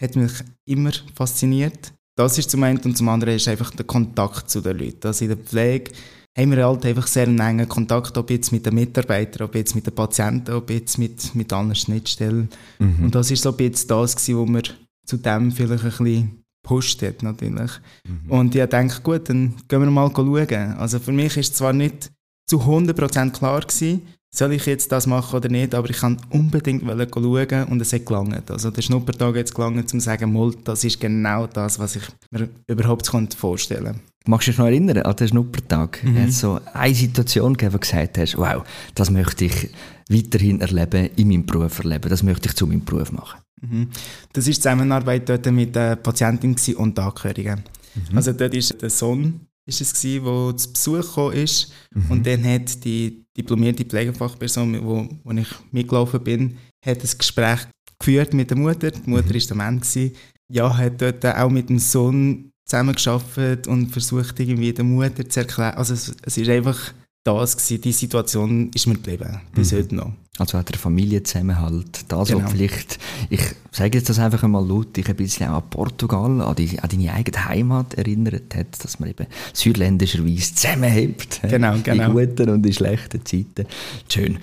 hat 0.00 0.16
mich 0.16 0.32
immer 0.64 0.92
fasziniert. 1.14 1.92
Das 2.16 2.36
ist 2.38 2.50
zum 2.50 2.62
einen 2.62 2.78
und 2.78 2.96
zum 2.96 3.08
anderen 3.08 3.36
ist 3.36 3.48
einfach 3.48 3.70
der 3.70 3.86
Kontakt 3.86 4.50
zu 4.50 4.60
den 4.60 4.78
Leuten. 4.78 5.06
Also 5.06 5.24
in 5.24 5.30
der 5.30 5.38
Pflege 5.38 5.92
haben 6.36 6.50
wir 6.50 6.66
halt 6.66 6.84
einfach 6.86 7.06
sehr 7.06 7.26
einen 7.26 7.38
engen 7.38 7.68
Kontakt, 7.68 8.16
ob 8.16 8.30
jetzt 8.30 8.52
mit 8.52 8.64
den 8.64 8.74
Mitarbeitern, 8.74 9.46
ob 9.46 9.54
jetzt 9.54 9.74
mit 9.74 9.86
den 9.86 9.94
Patienten, 9.94 10.52
ob 10.52 10.70
jetzt 10.70 10.98
mit, 10.98 11.34
mit 11.34 11.52
anderen 11.52 11.76
Schnittstellen. 11.76 12.48
Mhm. 12.78 13.04
Und 13.04 13.14
das 13.14 13.30
ist 13.30 13.42
so 13.42 13.50
ein 13.50 13.56
bisschen 13.56 13.88
das 13.88 14.16
gewesen, 14.16 14.38
wo 14.38 14.46
mir 14.46 14.62
zu 15.06 15.16
dem 15.16 15.52
vielleicht 15.52 15.84
ein 15.84 15.90
bisschen 15.90 16.44
gepusht 16.62 17.02
hat, 17.02 17.22
natürlich. 17.22 17.70
Mhm. 18.06 18.30
Und 18.30 18.54
ich 18.54 18.64
dachte, 18.66 19.02
gut, 19.02 19.28
dann 19.28 19.54
gehen 19.68 19.80
wir 19.80 19.90
mal 19.90 20.10
schauen. 20.14 20.74
Also 20.78 20.98
für 20.98 21.12
mich 21.12 21.36
ist 21.36 21.56
zwar 21.56 21.72
nicht 21.72 22.10
zu 22.48 22.60
100% 22.60 23.30
klar 23.30 23.60
gewesen, 23.60 24.02
soll 24.34 24.52
ich 24.52 24.64
jetzt 24.66 24.90
das 24.90 25.06
machen 25.06 25.36
oder 25.36 25.48
nicht, 25.48 25.74
aber 25.74 25.90
ich 25.90 25.98
kann 25.98 26.16
unbedingt 26.30 26.82
schauen 26.82 27.64
und 27.64 27.82
es 27.82 27.92
hat 27.92 28.06
gelangt. 28.06 28.50
Also 28.50 28.70
der 28.70 28.82
Schnuppertag 28.82 29.36
hat 29.36 29.46
es 29.46 29.54
gelangt, 29.54 29.78
um 29.78 29.86
zu 29.86 30.00
sagen, 30.00 30.54
das 30.64 30.84
ist 30.84 31.00
genau 31.00 31.46
das, 31.46 31.78
was 31.78 31.96
ich 31.96 32.04
mir 32.30 32.48
überhaupt 32.66 33.06
vorstellen 33.36 33.84
konnte. 33.84 34.00
Magst 34.24 34.46
du 34.46 34.52
dich 34.52 34.58
noch 34.58 34.66
erinnern 34.66 34.98
an 34.98 35.16
den 35.16 35.28
Schnuppertag? 35.28 36.02
Mhm. 36.04 36.22
Hat 36.22 36.32
so 36.32 36.60
eine 36.72 36.94
Situation 36.94 37.54
gegeben, 37.54 37.74
wo 37.74 37.76
du 37.76 37.80
gesagt 37.80 38.18
hast, 38.18 38.38
wow, 38.38 38.62
das 38.94 39.10
möchte 39.10 39.46
ich 39.46 39.70
weiterhin 40.08 40.60
erleben, 40.60 41.10
in 41.16 41.28
meinem 41.28 41.44
Beruf 41.44 41.80
erleben, 41.80 42.08
das 42.08 42.22
möchte 42.22 42.48
ich 42.48 42.54
zu 42.54 42.66
meinem 42.66 42.84
Beruf 42.84 43.12
machen? 43.12 43.40
Mhm. 43.60 43.88
Das 44.32 44.46
war 44.46 44.52
die 44.52 44.56
Zusammenarbeit 44.58 45.28
dort 45.28 45.46
mit 45.50 45.74
der 45.74 45.96
Patientin 45.96 46.56
und 46.76 46.98
Angehörigen. 46.98 47.64
Mhm. 47.94 48.16
Also 48.16 48.32
dort 48.32 48.54
ist 48.54 48.80
der 48.80 48.90
Sohn 48.90 49.40
ist 49.66 49.80
es 49.80 49.94
gewesen, 49.94 50.24
wo 50.24 50.52
zu 50.52 50.72
Besuch 50.72 51.06
gekommen 51.06 51.36
ist 51.36 51.72
mhm. 51.94 52.10
und 52.10 52.26
dann 52.26 52.44
hat 52.44 52.84
die 52.84 53.24
diplomierte 53.36 53.84
Pflegefachperson, 53.84 54.84
wo, 54.84 55.08
wo 55.22 55.32
ich 55.32 55.48
mitgelaufen 55.70 56.22
bin, 56.22 56.58
hat 56.84 57.02
ein 57.02 57.18
Gespräch 57.18 57.60
geführt 57.98 58.34
mit 58.34 58.50
der 58.50 58.58
Mutter. 58.58 58.90
Die 58.90 59.08
Mutter 59.08 59.30
mhm. 59.30 59.36
ist 59.36 59.50
der 59.50 59.56
Mann 59.56 59.80
gewesen. 59.80 60.12
Ja, 60.50 60.76
hat 60.76 61.00
dort 61.00 61.24
auch 61.24 61.50
mit 61.50 61.68
dem 61.68 61.78
Sohn 61.78 62.50
zusammengearbeitet 62.66 63.66
und 63.66 63.90
versucht 63.90 64.38
irgendwie 64.40 64.72
der 64.72 64.84
Mutter 64.84 65.28
zu 65.28 65.40
erklären. 65.40 65.74
Also 65.74 65.94
es, 65.94 66.14
es 66.22 66.36
ist 66.36 66.48
einfach 66.48 66.92
das 67.24 67.56
gewesen, 67.56 67.80
die 67.80 67.92
Situation 67.92 68.70
ist 68.74 68.86
mir 68.86 68.94
geblieben, 68.94 69.40
bis 69.54 69.72
mhm. 69.72 69.76
heute 69.76 69.94
noch. 69.94 70.12
Also 70.38 70.56
hat 70.56 70.70
der 70.70 70.78
Familienzusammenhalt, 70.78 72.06
das 72.08 72.28
genau. 72.28 72.48
vielleicht, 72.48 72.98
ich 73.28 73.42
sage 73.70 73.98
jetzt 73.98 74.08
das 74.08 74.18
einfach 74.18 74.42
einmal 74.42 74.66
laut, 74.66 74.96
dich 74.96 75.06
ein 75.06 75.16
bisschen 75.16 75.48
auch 75.48 75.56
an 75.56 75.68
Portugal, 75.68 76.40
an, 76.40 76.54
die, 76.54 76.80
an 76.80 76.88
deine 76.88 77.12
eigene 77.12 77.44
Heimat 77.44 77.92
erinnert 77.94 78.54
hat, 78.54 78.82
dass 78.82 78.98
man 78.98 79.10
eben 79.10 79.26
südländischerweise 79.52 80.54
zusammenhält. 80.54 81.40
Genau, 81.42 81.76
genau. 81.82 82.18
In 82.18 82.28
guten 82.28 82.48
und 82.48 82.64
in 82.64 82.72
schlechten 82.72 83.26
Zeiten. 83.26 83.66
Schön. 84.08 84.38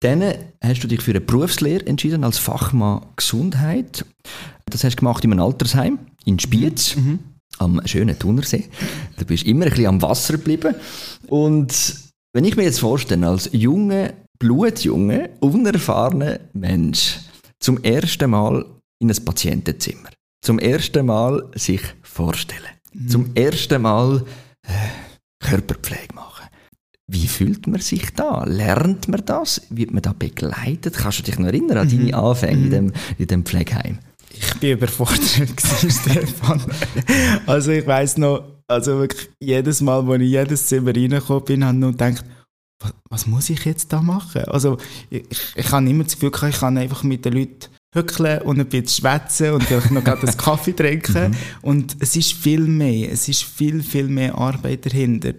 Dann 0.00 0.34
hast 0.60 0.82
du 0.82 0.88
dich 0.88 1.02
für 1.02 1.12
eine 1.12 1.20
Berufslehre 1.20 1.86
entschieden 1.86 2.24
als 2.24 2.38
Fachmann 2.38 3.02
Gesundheit. 3.14 4.04
Das 4.66 4.82
hast 4.82 4.94
du 4.94 4.98
gemacht 4.98 5.24
in 5.24 5.32
einem 5.32 5.44
Altersheim 5.44 6.00
in 6.24 6.40
Spiez. 6.40 6.96
Mhm. 6.96 7.02
mhm. 7.02 7.18
Am 7.60 7.80
schönen 7.86 8.16
Thunersee. 8.16 8.66
Du 9.16 9.24
bist 9.24 9.44
immer 9.44 9.64
ein 9.64 9.70
bisschen 9.70 9.86
am 9.86 10.02
Wasser 10.02 10.34
geblieben. 10.34 10.76
Und 11.26 11.96
wenn 12.32 12.44
ich 12.44 12.56
mir 12.56 12.62
jetzt 12.62 12.78
vorstelle, 12.78 13.26
als 13.26 13.50
junger, 13.52 14.12
blutjunger, 14.38 15.28
unerfahrener 15.40 16.40
Mensch 16.52 17.18
zum 17.60 17.82
ersten 17.82 18.30
Mal 18.30 18.64
in 19.00 19.10
ein 19.10 19.24
Patientenzimmer, 19.24 20.10
zum 20.44 20.58
ersten 20.58 21.06
Mal 21.06 21.44
sich 21.54 21.82
vorstellen, 22.02 22.62
mhm. 22.92 23.08
zum 23.08 23.34
ersten 23.34 23.82
Mal 23.82 24.24
äh, 24.66 24.70
Körperpflege 25.44 26.14
machen. 26.14 26.46
Wie 27.10 27.26
fühlt 27.26 27.66
man 27.66 27.80
sich 27.80 28.12
da? 28.14 28.44
Lernt 28.44 29.08
man 29.08 29.24
das? 29.24 29.62
Wird 29.70 29.92
man 29.92 30.02
da 30.02 30.12
begleitet? 30.12 30.94
Kannst 30.94 31.20
du 31.20 31.22
dich 31.22 31.38
noch 31.38 31.46
erinnern 31.46 31.78
an 31.78 31.88
deine 31.88 32.04
mhm. 32.04 32.14
Anfänge 32.14 32.64
in, 32.64 32.70
dem, 32.70 32.92
in 33.16 33.26
dem 33.26 33.44
Pflegeheim? 33.44 33.98
Ich 34.30 34.60
bin 34.60 34.72
überfordert 34.72 35.20
Stefan. 35.24 36.60
Also 37.46 37.70
ich 37.72 37.86
weiß 37.86 38.18
noch, 38.18 38.44
also 38.66 38.98
wirklich 38.98 39.30
jedes 39.40 39.80
Mal, 39.80 40.06
wo 40.06 40.14
ich 40.14 40.20
in 40.20 40.26
jedes 40.26 40.66
Zimmer 40.66 40.94
reingekommen 40.94 41.44
bin, 41.44 41.64
habe 41.64 41.74
ich 41.74 41.80
nur 41.80 41.92
gedacht, 41.92 42.24
was, 42.80 42.94
was, 43.08 43.26
muss 43.26 43.50
ich 43.50 43.64
jetzt 43.64 43.92
da 43.92 44.02
machen? 44.02 44.44
Also 44.46 44.78
ich, 45.10 45.24
ich 45.54 45.72
habe 45.72 45.88
immer 45.88 46.04
das 46.04 46.18
Gefühl, 46.18 46.50
ich 46.50 46.58
kann 46.58 46.78
einfach 46.78 47.02
mit 47.02 47.24
den 47.24 47.34
Leuten 47.34 47.68
hückeln 47.94 48.42
und 48.42 48.60
ein 48.60 48.66
bisschen 48.66 49.02
schwätzen 49.02 49.52
und 49.52 49.64
vielleicht 49.64 49.90
noch 49.90 50.04
gerade 50.04 50.26
einen 50.26 50.36
Kaffee 50.36 50.74
trinken. 50.74 51.30
Mhm. 51.30 51.36
Und 51.62 51.96
es 52.00 52.16
ist 52.16 52.32
viel 52.32 52.60
mehr, 52.60 53.10
es 53.10 53.28
ist 53.28 53.44
viel, 53.44 53.82
viel 53.82 54.08
mehr 54.08 54.36
Arbeit 54.36 54.86
dahinter. 54.86 55.34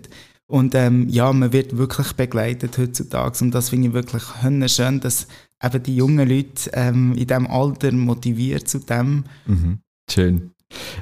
Und 0.47 0.73
ähm, 0.73 1.07
ja, 1.09 1.31
man 1.31 1.53
wird 1.53 1.77
wirklich 1.77 2.13
begleitet 2.13 2.77
heutzutage 2.77 3.43
und 3.43 3.51
das 3.51 3.69
finde 3.69 3.89
ich 3.89 3.93
wirklich 3.93 4.23
schön, 4.71 4.99
dass 4.99 5.27
eben 5.63 5.83
die 5.83 5.95
jungen 5.95 6.27
Leute 6.27 6.71
ähm, 6.73 7.13
in 7.13 7.27
diesem 7.27 7.45
Alter 7.45 7.91
motiviert 7.91 8.67
zu 8.67 8.79
dem. 8.79 9.25
Mhm. 9.45 9.79
Schön. 10.09 10.51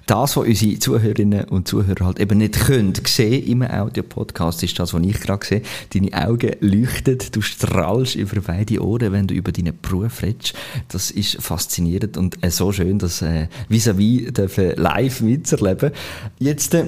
Das, 0.08 0.38
was 0.38 0.48
unsere 0.48 0.80
Zuhörerinnen 0.80 1.46
und 1.46 1.68
Zuhörer 1.68 2.06
halt 2.06 2.20
eben 2.20 2.38
nicht 2.38 2.58
können 2.58 2.94
sehen 3.06 3.46
im 3.46 3.62
Audio-Podcast, 3.62 4.64
ist 4.64 4.80
das, 4.80 4.94
was 4.94 5.04
ich 5.04 5.20
gerade 5.20 5.46
sehe. 5.46 5.62
Deine 5.94 6.14
Augen 6.14 6.56
leuchten, 6.62 7.18
du 7.32 7.42
strahlst 7.42 8.16
über 8.16 8.40
beide 8.40 8.82
Ohren, 8.82 9.12
wenn 9.12 9.28
du 9.28 9.34
über 9.34 9.52
deinen 9.52 9.78
Beruf 9.82 10.22
redest. 10.22 10.54
Das 10.88 11.12
ist 11.12 11.42
faszinierend 11.42 12.16
und 12.16 12.42
äh, 12.42 12.52
so 12.52 12.72
schön, 12.72 13.00
das 13.00 13.22
äh, 13.22 13.50
vis-à-vis 13.68 14.32
-vis 14.32 14.80
live 14.80 15.20
mitzuerleben. 15.20 15.92
Jetzt 16.40 16.74
äh, 16.74 16.86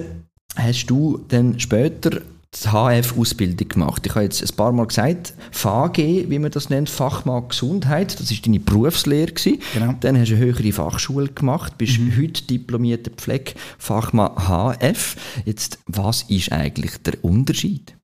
hast 0.56 0.86
du 0.86 1.20
dann 1.28 1.60
später 1.60 2.22
die 2.52 2.68
HF-Ausbildung 2.68 3.68
gemacht. 3.68 4.04
Ich 4.06 4.14
habe 4.14 4.24
jetzt 4.24 4.42
ein 4.42 4.56
paar 4.56 4.72
Mal 4.72 4.86
gesagt, 4.86 5.34
FAG, 5.52 5.98
wie 5.98 6.38
man 6.38 6.50
das 6.50 6.68
nennt, 6.68 6.90
Fachmann 6.90 7.48
Gesundheit, 7.48 8.18
das 8.18 8.30
ist 8.30 8.44
deine 8.44 8.58
Berufslehre 8.58 9.32
gewesen. 9.32 9.60
Genau. 9.72 9.94
Dann 10.00 10.18
hast 10.18 10.30
du 10.30 10.34
eine 10.34 10.44
höhere 10.44 10.72
Fachschule 10.72 11.28
gemacht, 11.28 11.78
bist 11.78 11.98
mhm. 11.98 12.16
heute 12.16 12.42
diplomierter 12.42 13.12
Pflegefachmann 13.12 14.32
HF. 14.36 15.16
Jetzt, 15.44 15.78
was 15.86 16.22
ist 16.24 16.50
eigentlich 16.50 16.98
der 16.98 17.22
Unterschied? 17.24 17.96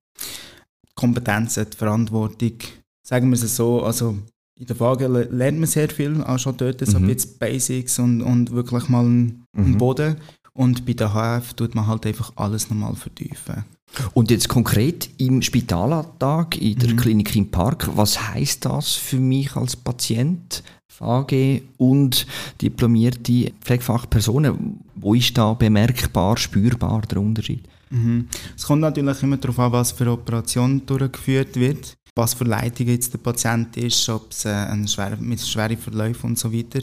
Kompetenzen, 0.95 1.67
die 1.71 1.77
Verantwortung, 1.77 2.55
sagen 3.03 3.29
wir 3.29 3.35
es 3.35 3.57
so, 3.57 3.83
also 3.83 4.17
in 4.59 4.67
der 4.67 4.77
FAG 4.77 5.01
lernt 5.01 5.59
man 5.59 5.67
sehr 5.67 5.91
viel, 5.91 6.23
auch 6.23 6.39
schon 6.39 6.57
dort 6.57 6.87
so 6.87 6.99
mhm. 6.99 7.09
bisschen 7.09 7.39
Basics 7.39 7.99
und, 7.99 8.23
und 8.23 8.53
wirklich 8.53 8.89
mal 8.89 9.05
einen, 9.05 9.45
mhm. 9.53 9.77
Boden. 9.77 10.17
Und 10.55 10.87
bei 10.87 10.95
der 10.95 11.13
HF 11.13 11.53
tut 11.53 11.75
man 11.75 11.87
halt 11.87 12.07
einfach 12.07 12.33
alles 12.37 12.71
nochmal 12.71 12.95
vertiefen. 12.95 13.65
Und 14.13 14.31
jetzt 14.31 14.49
konkret 14.49 15.09
im 15.19 15.43
Spitalalltag 15.43 16.61
in 16.61 16.79
der 16.79 16.91
mhm. 16.91 16.97
Klinik 16.97 17.37
im 17.37 17.51
Park, 17.51 17.89
was 17.97 18.21
heißt 18.21 18.65
das 18.65 18.95
für 18.95 19.19
mich 19.19 19.55
als 19.57 19.77
Patient, 19.77 20.63
VG 20.89 21.63
und 21.77 22.27
diplomierte 22.61 23.53
Pflegefachpersonen? 23.61 24.81
Wo 24.95 25.15
ist 25.15 25.37
da 25.37 25.53
bemerkbar, 25.55 26.37
spürbar 26.37 27.03
der 27.03 27.21
Unterschied? 27.21 27.65
Mhm. 27.91 28.29
Es 28.57 28.65
kommt 28.65 28.81
natürlich 28.81 29.23
immer 29.23 29.37
darauf 29.37 29.59
an, 29.59 29.73
was 29.73 29.93
für 29.93 30.11
Operation 30.11 30.85
durchgeführt 30.85 31.57
wird, 31.57 31.97
was 32.15 32.35
für 32.35 32.45
Leitung 32.45 32.89
jetzt 32.89 33.13
der 33.13 33.19
Patient 33.19 33.77
ist, 33.77 34.09
ob 34.09 34.31
es 34.31 34.45
äh, 34.47 34.49
eine 34.49 34.89
schwere, 34.89 35.17
mit 35.19 35.41
schweren 35.41 35.77
Verläufen 35.77 36.31
und 36.31 36.39
so 36.39 36.53
weiter. 36.53 36.81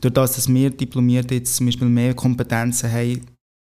Durch 0.00 0.14
das, 0.14 0.36
dass 0.36 0.48
wir 0.48 0.70
Diplomierte 0.70 1.34
jetzt 1.34 1.56
zum 1.56 1.66
Beispiel 1.66 1.88
mehr 1.88 2.14
Kompetenzen 2.14 2.90
haben, 2.90 3.20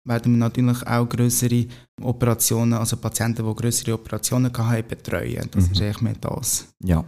werden 0.07 0.33
wir 0.33 0.39
natürlich 0.39 0.85
auch 0.87 1.07
größere 1.07 1.65
Operationen, 2.01 2.73
also 2.73 2.97
Patienten, 2.97 3.45
die 3.45 3.55
größere 3.55 3.93
Operationen 3.93 4.51
haben, 4.55 4.87
betreuen. 4.87 5.49
Das 5.51 5.67
mhm. 5.67 5.71
ist 5.73 5.81
eigentlich 5.81 6.01
mehr 6.01 6.15
das. 6.19 6.67
Ja. 6.83 7.03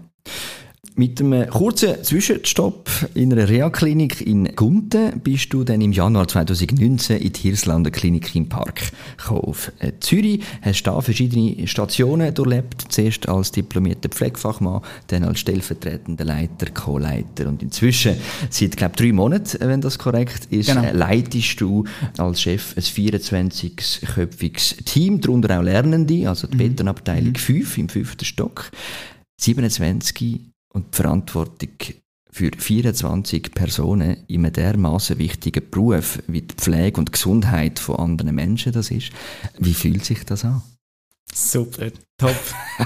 Mit 1.00 1.22
einem 1.22 1.50
kurzen 1.50 2.04
Zwischenstopp 2.04 2.90
in 3.14 3.32
einer 3.32 3.48
Reha-Klinik 3.48 4.20
in 4.20 4.54
Gunten 4.54 5.22
bist 5.22 5.54
du 5.54 5.64
dann 5.64 5.80
im 5.80 5.94
Januar 5.94 6.28
2019 6.28 7.22
in 7.22 7.32
die 7.32 7.40
Hirslander 7.40 7.90
Klinik 7.90 8.36
im 8.36 8.50
Park. 8.50 8.82
Auf 9.30 9.72
äh, 9.80 9.94
Zürich 10.02 10.44
hast 10.62 10.84
du 10.84 10.92
da 10.92 11.00
verschiedene 11.00 11.66
Stationen 11.68 12.34
durchlebt. 12.34 12.84
Zuerst 12.90 13.30
als 13.30 13.54
diplomierter 13.54 14.10
Pflegefachmann, 14.10 14.82
dann 15.08 15.24
als 15.24 15.40
stellvertretender 15.40 16.26
Leiter, 16.26 16.70
Co-Leiter 16.74 17.48
und 17.48 17.64
inzwischen 17.64 18.16
seit, 18.50 18.76
glaube 18.76 18.98
drei 18.98 19.14
Monaten, 19.14 19.58
wenn 19.62 19.80
das 19.80 19.98
korrekt 19.98 20.48
ist, 20.50 20.68
genau. 20.68 20.84
Leitest 20.92 21.62
du 21.62 21.86
als 22.18 22.42
Chef 22.42 22.76
ein 22.76 22.84
24-köpfiges 22.84 24.84
Team, 24.84 25.22
darunter 25.22 25.60
auch 25.60 25.64
Lernende, 25.64 26.28
also 26.28 26.46
die 26.46 26.56
mhm. 26.56 26.72
Betonabteilung 26.72 27.32
mhm. 27.32 27.36
5 27.36 27.78
im 27.78 27.88
fünften 27.88 28.26
Stock. 28.26 28.70
27 29.38 30.49
und 30.74 30.94
die 30.94 30.98
Verantwortung 30.98 31.70
für 32.32 32.52
24 32.56 33.52
Personen 33.54 34.24
in 34.28 34.46
einem 34.46 34.54
dermaßen 34.54 35.18
wichtigen 35.18 35.70
Beruf, 35.70 36.20
wie 36.28 36.42
die 36.42 36.56
Pflege 36.56 37.00
und 37.00 37.12
Gesundheit 37.12 37.80
von 37.80 37.96
anderen 37.98 38.36
Menschen 38.36 38.72
das 38.72 38.92
ist. 38.92 39.12
Wie 39.58 39.74
fühlt 39.74 40.06
sich 40.06 40.24
das 40.26 40.46
an? 40.46 40.62
Super, 41.34 41.92
top, 42.18 42.36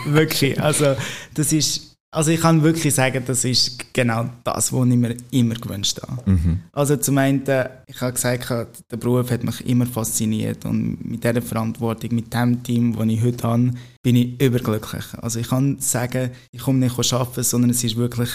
wirklich. 0.05 0.59
Also 0.61 0.95
das 1.33 1.51
ist 1.53 1.92
also 2.13 2.29
ich 2.29 2.41
kann 2.41 2.61
wirklich 2.61 2.93
sagen, 2.93 3.23
das 3.25 3.43
ist 3.43 3.91
genau 3.91 4.29
das, 4.43 4.71
was 4.71 4.87
ich 4.87 4.95
mir 4.95 5.17
immer 5.31 5.55
gewünscht 5.55 5.99
habe. 6.01 6.29
Mhm. 6.29 6.59
Also 6.71 6.95
zum 6.97 7.17
einen, 7.17 7.43
ich 7.87 7.99
habe 8.01 8.13
gesagt, 8.13 8.49
der 8.91 8.97
Beruf 8.97 9.31
hat 9.31 9.43
mich 9.43 9.65
immer 9.65 9.87
fasziniert 9.87 10.63
und 10.65 11.03
mit 11.03 11.23
dieser 11.23 11.41
Verantwortung, 11.41 12.13
mit 12.13 12.31
dem 12.31 12.61
Team, 12.61 12.95
das 12.95 13.07
ich 13.07 13.23
heute 13.23 13.47
habe, 13.47 13.71
bin 14.03 14.15
ich 14.15 14.39
überglücklich. 14.39 15.05
Also 15.21 15.39
ich 15.39 15.49
kann 15.49 15.79
sagen, 15.79 16.29
ich 16.51 16.61
komme 16.61 16.79
nicht 16.79 17.13
arbeiten, 17.13 17.43
sondern 17.43 17.71
es 17.71 17.83
ist 17.83 17.95
wirklich 17.95 18.29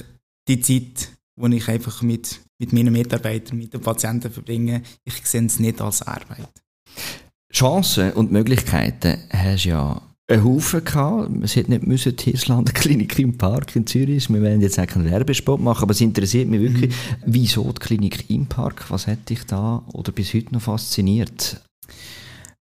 die 0.48 0.60
Zeit, 0.60 1.10
die 1.36 1.56
ich 1.56 1.68
einfach 1.68 2.02
mit, 2.02 2.40
mit 2.58 2.72
meinen 2.72 2.92
Mitarbeitern, 2.92 3.58
mit 3.58 3.72
den 3.72 3.80
Patienten 3.80 4.32
verbringe. 4.32 4.82
Ich 5.04 5.24
sehe 5.24 5.44
es 5.46 5.60
nicht 5.60 5.80
als 5.80 6.02
Arbeit. 6.02 6.48
Chancen 7.52 8.12
und 8.12 8.32
Möglichkeiten 8.32 9.18
hast 9.30 9.64
du 9.64 9.68
ja 9.68 10.07
einen 10.28 10.44
Haufen 10.44 10.84
gehabt. 10.84 11.30
Es 11.42 11.56
hätte 11.56 11.70
nicht 11.70 11.86
müssen 11.86 12.14
die 12.14 12.30
Hirslander 12.30 12.72
Klinik 12.72 13.18
im 13.18 13.36
Park 13.36 13.74
in 13.74 13.86
Zürich. 13.86 14.28
Wir 14.28 14.42
werden 14.42 14.60
jetzt 14.60 14.78
einen 14.78 15.10
Werbespot 15.10 15.60
machen, 15.60 15.82
aber 15.82 15.92
es 15.92 16.00
interessiert 16.00 16.48
mich 16.48 16.60
wirklich, 16.60 16.90
mhm. 16.90 16.94
wieso 17.26 17.72
die 17.72 17.80
Klinik 17.80 18.30
im 18.30 18.46
Park? 18.46 18.84
Was 18.90 19.06
hat 19.06 19.28
dich 19.28 19.44
da 19.44 19.82
oder 19.92 20.12
bis 20.12 20.34
heute 20.34 20.52
noch 20.52 20.62
fasziniert? 20.62 21.62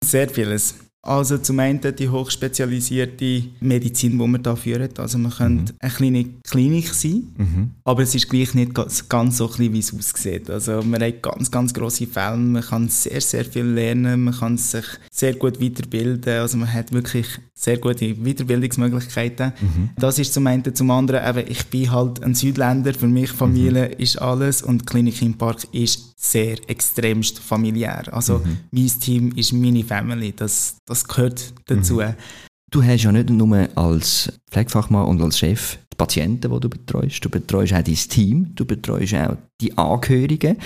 Sehr 0.02 0.28
vieles. 0.28 0.85
Also 1.06 1.38
zum 1.38 1.60
einen 1.60 1.80
die 1.80 2.08
hochspezialisierte 2.08 3.44
Medizin, 3.60 4.12
die 4.12 4.18
wir 4.18 4.40
hier 4.42 4.56
führen. 4.56 4.88
Also 4.98 5.18
man 5.18 5.30
könnte 5.30 5.72
mhm. 5.72 5.78
eine 5.80 5.92
kleine 5.92 6.24
Klinik 6.42 6.92
sein, 6.92 7.28
mhm. 7.36 7.70
aber 7.84 8.02
es 8.02 8.14
ist 8.14 8.28
gleich 8.28 8.54
nicht 8.54 8.72
ganz 9.08 9.36
so 9.36 9.46
klein, 9.46 9.72
wie 9.72 9.78
es 9.78 9.94
aussieht. 9.94 10.50
Also 10.50 10.82
man 10.82 11.00
hat 11.00 11.22
ganz, 11.22 11.50
ganz 11.50 11.72
grosse 11.72 12.08
Fälle, 12.08 12.38
man 12.38 12.62
kann 12.62 12.88
sehr, 12.88 13.20
sehr 13.20 13.44
viel 13.44 13.66
lernen, 13.66 14.24
man 14.24 14.34
kann 14.34 14.58
sich 14.58 14.84
sehr 15.12 15.34
gut 15.34 15.60
weiterbilden. 15.60 16.40
Also 16.40 16.58
man 16.58 16.72
hat 16.72 16.92
wirklich 16.92 17.26
sehr 17.54 17.78
gute 17.78 18.14
Weiterbildungsmöglichkeiten. 18.14 19.52
Mhm. 19.60 19.90
Das 19.96 20.18
ist 20.18 20.34
zum 20.34 20.46
einen. 20.46 20.74
Zum 20.74 20.90
anderen, 20.90 21.24
eben, 21.24 21.50
ich 21.50 21.66
bin 21.66 21.90
halt 21.90 22.22
ein 22.22 22.34
Südländer, 22.34 22.92
für 22.92 23.06
mich 23.06 23.30
Familie 23.30 23.88
mhm. 23.88 24.02
ist 24.02 24.20
alles 24.20 24.62
und 24.62 24.82
die 24.82 24.86
Klinik 24.86 25.22
im 25.22 25.34
Park 25.34 25.66
ist 25.72 26.14
sehr 26.18 26.56
extremst 26.68 27.38
familiär. 27.38 28.12
Also 28.12 28.38
mhm. 28.38 28.58
mein 28.70 28.90
Team 29.00 29.32
ist 29.36 29.52
meine 29.52 29.84
Family, 29.84 30.34
das, 30.34 30.76
das 30.86 30.95
gehört 31.04 31.54
dazu. 31.66 31.96
Mhm. 31.96 32.14
Du 32.70 32.82
hast 32.82 33.04
ja 33.04 33.12
nicht 33.12 33.30
nur 33.30 33.68
als 33.76 34.32
Pflegefachmann 34.50 35.06
und 35.06 35.22
als 35.22 35.38
Chef 35.38 35.78
die 35.92 35.96
Patienten, 35.96 36.50
die 36.50 36.60
du 36.60 36.68
betreust, 36.68 37.24
du 37.24 37.30
betreust 37.30 37.72
auch 37.72 37.82
dein 37.82 37.94
Team, 37.94 38.54
du 38.54 38.64
betreust 38.64 39.14
auch 39.14 39.36
die 39.62 39.78
Angehörigen 39.78 40.58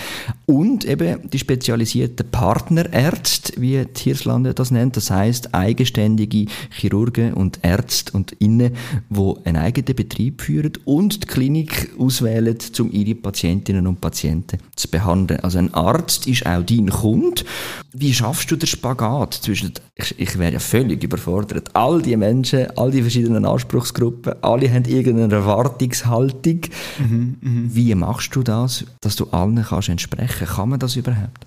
und 0.47 0.85
eben 0.85 1.31
die 1.31 1.39
spezialisierten 1.39 2.29
Partnerärzte, 2.29 3.53
wie 3.61 3.85
die 3.85 4.01
Hirslande 4.01 4.53
das 4.53 4.73
nennt, 4.73 4.97
das 4.97 5.13
heißt 5.13 5.55
eigenständige 5.55 6.47
Chirurgen 6.71 7.35
und 7.35 7.61
Ärzte 7.63 8.13
und 8.15 8.33
Innen, 8.33 8.75
die 9.09 9.35
einen 9.45 9.57
eigenen 9.59 9.95
Betrieb 9.95 10.43
führen 10.43 10.73
und 10.87 11.23
die 11.23 11.27
Klinik 11.29 11.93
auswählen, 12.01 12.59
um 12.81 12.91
ihre 12.91 13.15
Patientinnen 13.15 13.87
und 13.87 14.01
Patienten 14.01 14.59
zu 14.75 14.89
behandeln. 14.89 15.39
Also 15.41 15.59
ein 15.59 15.73
Arzt 15.73 16.27
ist 16.27 16.45
auch 16.47 16.65
dein 16.65 16.91
Kunde. 16.91 17.45
Wie 17.93 18.13
schaffst 18.13 18.51
du 18.51 18.57
den 18.57 18.67
Spagat 18.67 19.35
zwischen, 19.35 19.73
ich, 19.95 20.19
ich 20.19 20.37
wäre 20.37 20.55
ja 20.55 20.59
völlig 20.59 21.05
überfordert, 21.05 21.71
all 21.75 22.03
die 22.03 22.17
Menschen, 22.17 22.67
all 22.77 22.91
die 22.91 23.03
verschiedenen 23.03 23.45
Anspruchsgruppen, 23.45 24.35
alle 24.43 24.73
haben 24.73 24.85
irgendeine 24.85 25.33
Erwartungshaltung. 25.33 26.61
Mhm, 26.99 27.37
mh. 27.41 27.71
Wie 27.73 27.95
machst 27.95 28.35
du 28.35 28.43
das, 28.43 28.80
dass 29.01 29.17
du 29.17 29.27
allen 29.31 29.63
kannst 29.63 29.89
entsprechen? 29.89 30.47
Kann 30.47 30.69
man 30.69 30.79
das 30.79 30.97
überhaupt? 30.97 31.47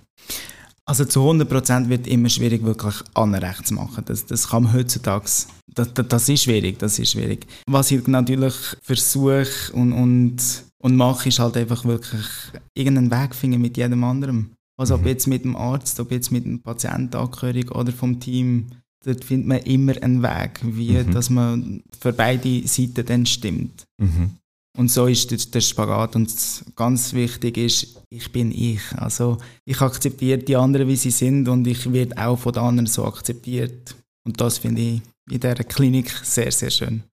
Also 0.85 1.05
zu 1.05 1.21
100% 1.21 1.87
wird 1.87 2.07
immer 2.07 2.27
schwierig, 2.27 2.63
wirklich 2.63 2.95
Anrecht 3.13 3.67
zu 3.67 3.75
machen. 3.75 4.03
Das, 4.05 4.25
das 4.25 4.49
kann 4.49 4.63
man 4.63 4.73
heutzutage, 4.73 5.25
das, 5.73 5.93
das, 5.93 6.29
ist 6.29 6.43
schwierig, 6.43 6.77
das 6.79 6.99
ist 6.99 7.11
schwierig. 7.11 7.47
Was 7.67 7.91
ich 7.91 8.05
natürlich 8.07 8.53
versuche 8.81 9.71
und, 9.73 9.93
und, 9.93 10.37
und 10.79 10.95
mache, 10.97 11.29
ist 11.29 11.39
halt 11.39 11.55
einfach 11.55 11.85
wirklich 11.85 12.25
irgendeinen 12.73 13.11
Weg 13.11 13.33
finden 13.33 13.61
mit 13.61 13.77
jedem 13.77 14.03
anderen. 14.03 14.53
Also 14.77 14.95
ob 14.95 15.01
mhm. 15.01 15.07
jetzt 15.07 15.27
mit 15.27 15.45
dem 15.45 15.55
Arzt, 15.55 15.99
ob 16.01 16.11
jetzt 16.11 16.31
mit 16.31 16.43
dem 16.43 16.61
Patientenangehörigen 16.61 17.71
oder 17.71 17.93
vom 17.93 18.19
Team 18.19 18.67
dort 19.05 19.23
findet 19.23 19.47
man 19.47 19.57
immer 19.59 20.01
einen 20.01 20.23
Weg, 20.23 20.61
wie 20.63 20.93
mhm. 20.93 21.11
dass 21.11 21.29
man 21.29 21.83
für 21.99 22.13
beide 22.13 22.67
Seiten 22.67 23.05
dann 23.05 23.25
stimmt. 23.25 23.85
Mhm. 23.99 24.31
Und 24.77 24.89
so 24.89 25.05
ist 25.05 25.29
der, 25.29 25.37
der 25.37 25.61
Spagat. 25.61 26.15
Und 26.15 26.33
ganz 26.75 27.13
wichtig 27.13 27.57
ist, 27.57 28.01
ich 28.09 28.31
bin 28.31 28.51
ich. 28.51 28.81
Also 28.95 29.37
ich 29.65 29.79
akzeptiere 29.79 30.39
die 30.39 30.55
anderen, 30.55 30.87
wie 30.87 30.95
sie 30.95 31.11
sind 31.11 31.47
und 31.47 31.67
ich 31.67 31.91
werde 31.91 32.17
auch 32.17 32.39
von 32.39 32.53
den 32.53 32.63
anderen 32.63 32.87
so 32.87 33.05
akzeptiert. 33.05 33.95
Und 34.25 34.39
das 34.41 34.57
finde 34.57 34.81
ich 34.81 35.01
in 35.29 35.39
dieser 35.39 35.55
Klinik 35.55 36.09
sehr, 36.23 36.51
sehr 36.51 36.71
schön. 36.71 37.03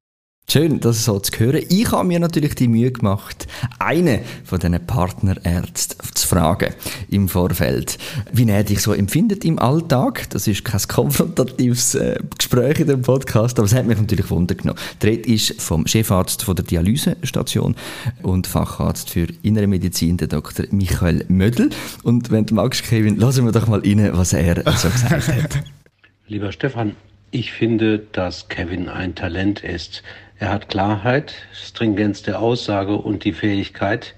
Schön, 0.51 0.81
das 0.81 1.05
so 1.05 1.21
zu 1.21 1.39
hören. 1.39 1.63
Ich 1.69 1.93
habe 1.93 2.09
mir 2.09 2.19
natürlich 2.19 2.57
die 2.57 2.67
Mühe 2.67 2.91
gemacht, 2.91 3.47
einen 3.79 4.19
von 4.43 4.59
diesen 4.59 4.85
Partnerärzten 4.85 6.13
zu 6.13 6.27
fragen 6.27 6.75
im 7.09 7.29
Vorfeld, 7.29 7.99
wie 8.33 8.51
er 8.51 8.65
dich 8.65 8.81
so 8.81 8.93
empfindet 8.93 9.45
im 9.45 9.61
Alltag. 9.61 10.29
Das 10.31 10.49
ist 10.49 10.65
kein 10.65 10.81
konfrontatives 10.89 11.95
äh, 11.95 12.19
Gespräch 12.37 12.81
in 12.81 12.89
dem 12.89 13.03
Podcast, 13.03 13.61
aber 13.61 13.67
es 13.67 13.75
hat 13.77 13.87
mich 13.87 13.97
natürlich 13.97 14.29
wundergenommen. 14.29 14.83
Der 15.01 15.13
Red 15.13 15.27
ist 15.27 15.63
vom 15.63 15.87
Chefarzt 15.87 16.43
von 16.43 16.57
der 16.57 16.65
Dialysestation 16.65 17.77
und 18.25 18.49
Facharzt 18.49 19.11
für 19.11 19.29
Innere 19.43 19.69
Medizin, 19.69 20.17
der 20.17 20.27
Dr. 20.27 20.67
Michael 20.73 21.27
Mödel. 21.29 21.71
Und 22.03 22.33
wenn 22.33 22.47
du 22.47 22.55
magst, 22.55 22.83
Kevin, 22.83 23.19
lassen 23.19 23.45
wir 23.45 23.53
doch 23.53 23.69
mal 23.69 23.83
rein, 23.87 24.11
was 24.15 24.33
er 24.33 24.57
so 24.77 24.91
gesagt 24.91 25.29
hat. 25.29 25.63
Lieber 26.27 26.51
Stefan, 26.51 26.97
ich 27.31 27.53
finde, 27.53 28.01
dass 28.11 28.49
Kevin 28.49 28.89
ein 28.89 29.15
Talent 29.15 29.61
ist. 29.63 30.03
Er 30.41 30.51
hat 30.51 30.69
Klarheit, 30.71 31.35
Stringenz 31.53 32.23
der 32.23 32.41
Aussage 32.41 32.97
und 32.97 33.25
die 33.25 33.35
Fähigkeit, 33.35 34.15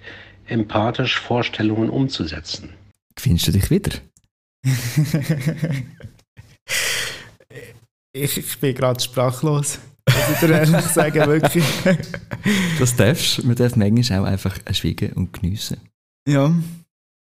empathisch 0.46 1.18
Vorstellungen 1.18 1.90
umzusetzen. 1.90 2.74
Findest 3.18 3.48
du 3.48 3.52
dich 3.52 3.68
wieder? 3.70 3.98
ich, 8.12 8.38
ich 8.38 8.58
bin 8.60 8.72
gerade 8.72 9.00
sprachlos. 9.02 9.80
Also 10.06 10.46
ich 10.46 10.52
ehrlich 10.52 10.86
sagen, 10.86 11.26
wirklich. 11.26 11.64
das 12.78 12.94
darfst 12.94 13.38
du. 13.38 13.46
Man 13.48 13.56
darf 13.56 13.74
manchmal 13.74 14.20
auch 14.20 14.24
einfach 14.26 14.56
schweigen 14.70 15.14
und 15.14 15.32
geniessen. 15.32 15.78
Ja. 16.28 16.54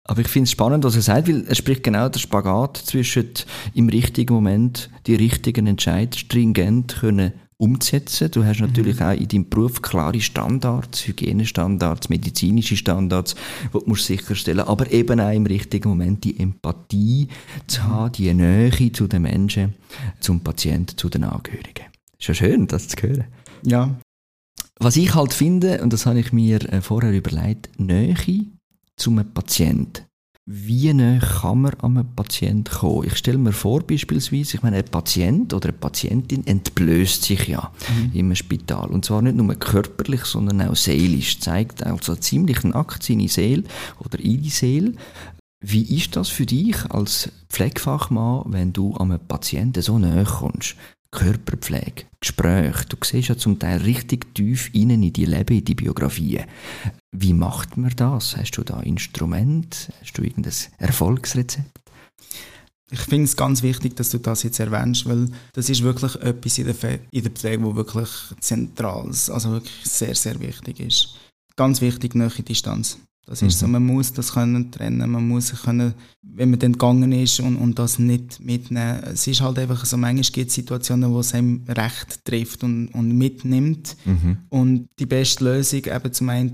Aber 0.03 0.19
ich 0.19 0.27
finde 0.27 0.47
es 0.47 0.51
spannend, 0.51 0.83
was 0.83 0.97
er 0.97 1.01
sagt, 1.01 1.29
weil 1.29 1.47
er 1.47 1.55
spricht 1.55 1.83
genau 1.83 2.09
den 2.09 2.19
Spagat 2.19 2.75
zwischen 2.75 3.29
im 3.73 3.87
richtigen 3.87 4.33
Moment 4.33 4.89
die 5.07 5.15
richtigen 5.15 5.67
Entscheidungen 5.67 6.17
stringent 6.17 6.97
können 6.99 7.31
umzusetzen. 7.61 8.31
Du 8.31 8.43
hast 8.43 8.59
natürlich 8.59 8.99
mhm. 8.99 9.05
auch 9.05 9.11
in 9.13 9.27
deinem 9.27 9.49
Beruf 9.49 9.81
klare 9.81 10.19
Standards, 10.19 11.07
Hygienestandards, 11.07 12.09
medizinische 12.09 12.75
Standards, 12.75 13.35
die 13.63 13.71
du 13.71 13.83
musst 13.85 14.05
sicherstellen 14.05 14.61
aber 14.61 14.91
eben 14.91 15.19
auch 15.19 15.31
im 15.31 15.45
richtigen 15.45 15.89
Moment 15.89 16.23
die 16.23 16.39
Empathie 16.39 17.27
zu 17.67 17.81
mhm. 17.81 17.87
haben, 17.87 18.11
die 18.13 18.33
Nähe 18.33 18.91
zu 18.91 19.07
den 19.07 19.21
Menschen, 19.21 19.75
zum 20.19 20.41
Patienten, 20.41 20.97
zu 20.97 21.07
den 21.09 21.23
Angehörigen. 21.23 21.85
Ist 22.19 22.27
ja 22.27 22.33
schön, 22.33 22.67
das 22.67 22.87
zu 22.87 22.97
hören. 23.01 23.25
Ja. 23.63 23.95
Was 24.79 24.97
ich 24.97 25.13
halt 25.13 25.33
finde, 25.33 25.81
und 25.83 25.93
das 25.93 26.07
habe 26.07 26.19
ich 26.19 26.33
mir 26.33 26.61
äh, 26.73 26.81
vorher 26.81 27.11
überlegt, 27.11 27.69
Nähe 27.77 28.15
zum 28.95 29.23
Patienten 29.33 30.05
wie 30.47 30.91
nah 30.93 31.19
kann 31.19 31.61
man 31.61 31.73
an 31.75 31.97
einen 31.97 32.15
Patienten 32.15 32.63
kommen? 32.63 33.07
Ich 33.07 33.17
stelle 33.17 33.37
mir 33.37 33.53
vor, 33.53 33.81
beispielsweise, 33.81 34.57
ich 34.57 34.63
meine, 34.63 34.77
ein 34.77 34.85
Patient 34.85 35.53
oder 35.53 35.69
eine 35.69 35.77
Patientin 35.77 36.45
entblößt 36.47 37.23
sich 37.23 37.47
ja 37.47 37.71
mhm. 37.95 38.11
im 38.13 38.35
Spital. 38.35 38.89
Und 38.89 39.05
zwar 39.05 39.21
nicht 39.21 39.37
nur 39.37 39.53
körperlich, 39.55 40.25
sondern 40.25 40.61
auch 40.61 40.75
seelisch. 40.75 41.39
Zeigt 41.39 41.83
also 41.85 42.15
ziemlich 42.15 42.63
nackt 42.63 43.03
seine 43.03 43.27
Seele 43.27 43.63
oder 43.99 44.19
ihre 44.19 44.49
Seele. 44.49 44.93
Wie 45.63 45.95
ist 45.95 46.15
das 46.15 46.29
für 46.29 46.47
dich 46.47 46.89
als 46.89 47.31
Pflegefachmann, 47.49 48.45
wenn 48.47 48.73
du 48.73 48.95
an 48.95 49.11
einem 49.11 49.27
Patienten 49.27 49.83
so 49.83 49.99
näher 49.99 50.25
kommst? 50.25 50.75
Körperpflege, 51.11 52.05
Gespräche. 52.19 52.85
Du 52.87 52.97
siehst 53.03 53.29
ja 53.29 53.37
zum 53.37 53.59
Teil 53.59 53.81
richtig 53.81 54.33
tief 54.33 54.73
innen 54.73 55.03
in 55.03 55.13
die 55.13 55.25
Leben, 55.25 55.57
in 55.57 55.65
die 55.65 55.75
Biografien. 55.75 56.45
Wie 57.11 57.33
macht 57.33 57.77
man 57.77 57.93
das? 57.95 58.37
Hast 58.37 58.51
du 58.51 58.63
da 58.63 58.79
Instrument? 58.79 59.91
Hast 59.99 60.17
du 60.17 60.23
irgendein 60.23 60.53
Erfolgsrezept? 60.77 61.81
Ich 62.93 63.01
finde 63.01 63.25
es 63.25 63.37
ganz 63.37 63.63
wichtig, 63.63 63.95
dass 63.95 64.09
du 64.09 64.17
das 64.17 64.43
jetzt 64.43 64.59
erwähnst, 64.59 65.05
weil 65.07 65.29
das 65.53 65.69
ist 65.69 65.81
wirklich 65.81 66.15
etwas 66.15 66.57
in 66.57 66.65
der, 66.65 66.99
in 67.11 67.23
der 67.23 67.31
Pflege, 67.31 67.63
wo 67.63 67.75
wirklich 67.75 68.09
zentral, 68.41 69.07
also 69.07 69.51
wirklich 69.51 69.85
sehr, 69.85 70.15
sehr 70.15 70.39
wichtig 70.41 70.81
ist. 70.81 71.15
Ganz 71.55 71.79
wichtig, 71.79 72.15
nahe 72.15 72.29
Distanz. 72.29 72.97
Das 73.25 73.41
ist 73.41 73.55
mhm. 73.55 73.59
so, 73.59 73.67
man 73.67 73.85
muss 73.85 74.13
das 74.13 74.33
können 74.33 74.71
trennen, 74.71 75.09
man 75.09 75.27
muss 75.27 75.53
können, 75.61 75.93
wenn 76.21 76.49
man 76.49 76.59
dann 76.59 76.73
gegangen 76.73 77.11
ist 77.11 77.39
und, 77.39 77.55
und 77.55 77.77
das 77.77 77.99
nicht 77.99 78.39
mitnehmen. 78.39 79.03
Es 79.03 79.27
ist 79.27 79.41
halt 79.41 79.59
einfach 79.59 79.85
so, 79.85 79.95
manchmal 79.95 80.31
gibt 80.31 80.49
es 80.49 80.55
Situationen, 80.55 81.11
wo 81.11 81.19
es 81.19 81.33
einem 81.33 81.63
recht 81.67 82.25
trifft 82.25 82.63
und, 82.63 82.87
und 82.89 83.15
mitnimmt. 83.15 83.95
Mhm. 84.05 84.37
Und 84.49 84.89
die 84.97 85.05
beste 85.05 85.43
Lösung 85.43 85.85
eben 85.85 86.13
zum 86.13 86.29
einen, 86.29 86.53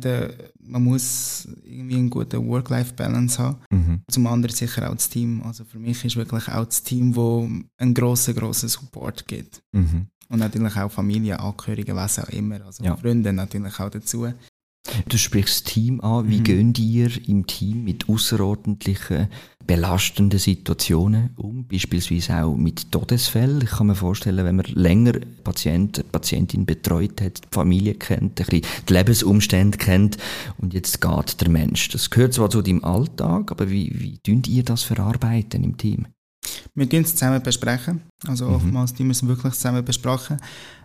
man 0.59 0.83
muss 0.83 1.47
irgendwie 1.63 1.95
einen 1.95 2.09
guten 2.09 2.45
Work-Life-Balance 2.47 3.39
haben. 3.39 3.57
Mhm. 3.69 4.01
Zum 4.09 4.27
anderen 4.27 4.55
sicher 4.55 4.89
auch 4.89 4.95
das 4.95 5.09
Team. 5.09 5.41
Also 5.43 5.63
für 5.63 5.79
mich 5.79 6.03
ist 6.03 6.17
wirklich 6.17 6.49
auch 6.49 6.65
das 6.65 6.83
Team, 6.83 7.15
wo 7.15 7.49
einen 7.77 7.93
grossen, 7.93 8.35
grossen 8.35 8.67
Support 8.67 9.25
gibt. 9.27 9.63
Mhm. 9.71 10.07
Und 10.29 10.39
natürlich 10.39 10.75
auch 10.75 10.91
Familie, 10.91 11.39
Angehörige, 11.39 11.95
was 11.95 12.19
auch 12.19 12.29
immer. 12.29 12.65
Also 12.65 12.83
ja. 12.83 12.97
Freunde 12.97 13.31
natürlich 13.31 13.79
auch 13.79 13.89
dazu. 13.89 14.27
Du 15.09 15.17
sprichst 15.17 15.65
das 15.65 15.73
Team 15.73 16.01
an. 16.01 16.29
Wie 16.29 16.39
mhm. 16.39 16.43
gehen 16.43 16.73
ihr 16.77 17.09
im 17.27 17.45
Team 17.47 17.83
mit 17.83 18.09
außerordentlichen, 18.09 19.27
belastenden 19.65 20.39
Situationen 20.39 21.31
um? 21.35 21.65
Beispielsweise 21.67 22.43
auch 22.43 22.55
mit 22.55 22.91
Todesfällen. 22.91 23.61
Ich 23.61 23.69
kann 23.69 23.87
mir 23.87 23.95
vorstellen, 23.95 24.45
wenn 24.45 24.55
man 24.55 24.65
länger 24.73 25.13
Patient, 25.43 26.03
Patientin 26.11 26.65
betreut 26.65 27.21
hat, 27.21 27.43
die 27.43 27.47
Familie 27.51 27.93
kennt, 27.95 28.39
ein 28.39 28.45
bisschen 28.45 28.61
die 28.87 28.93
Lebensumstände 28.93 29.77
kennt 29.77 30.17
und 30.57 30.73
jetzt 30.73 31.01
geht 31.01 31.41
der 31.41 31.49
Mensch. 31.49 31.89
Das 31.89 32.09
gehört 32.09 32.33
zwar 32.33 32.49
zu 32.49 32.61
deinem 32.61 32.83
Alltag, 32.83 33.51
aber 33.51 33.69
wie, 33.69 33.91
wie 33.99 34.17
tun 34.19 34.43
ihr 34.47 34.63
das 34.63 34.83
verarbeiten 34.83 35.63
im 35.63 35.77
Team? 35.77 36.07
Wir 36.75 36.89
tun 36.89 37.01
es 37.01 37.11
zusammen 37.15 37.41
besprechen. 37.41 38.01
Also 38.25 38.47
mhm. 38.47 38.55
oftmals 38.55 38.93
tun 38.93 39.07
wir 39.07 39.11
es 39.11 39.25
wirklich 39.25 39.53
zusammen 39.53 39.83
besprechen. 39.83 40.37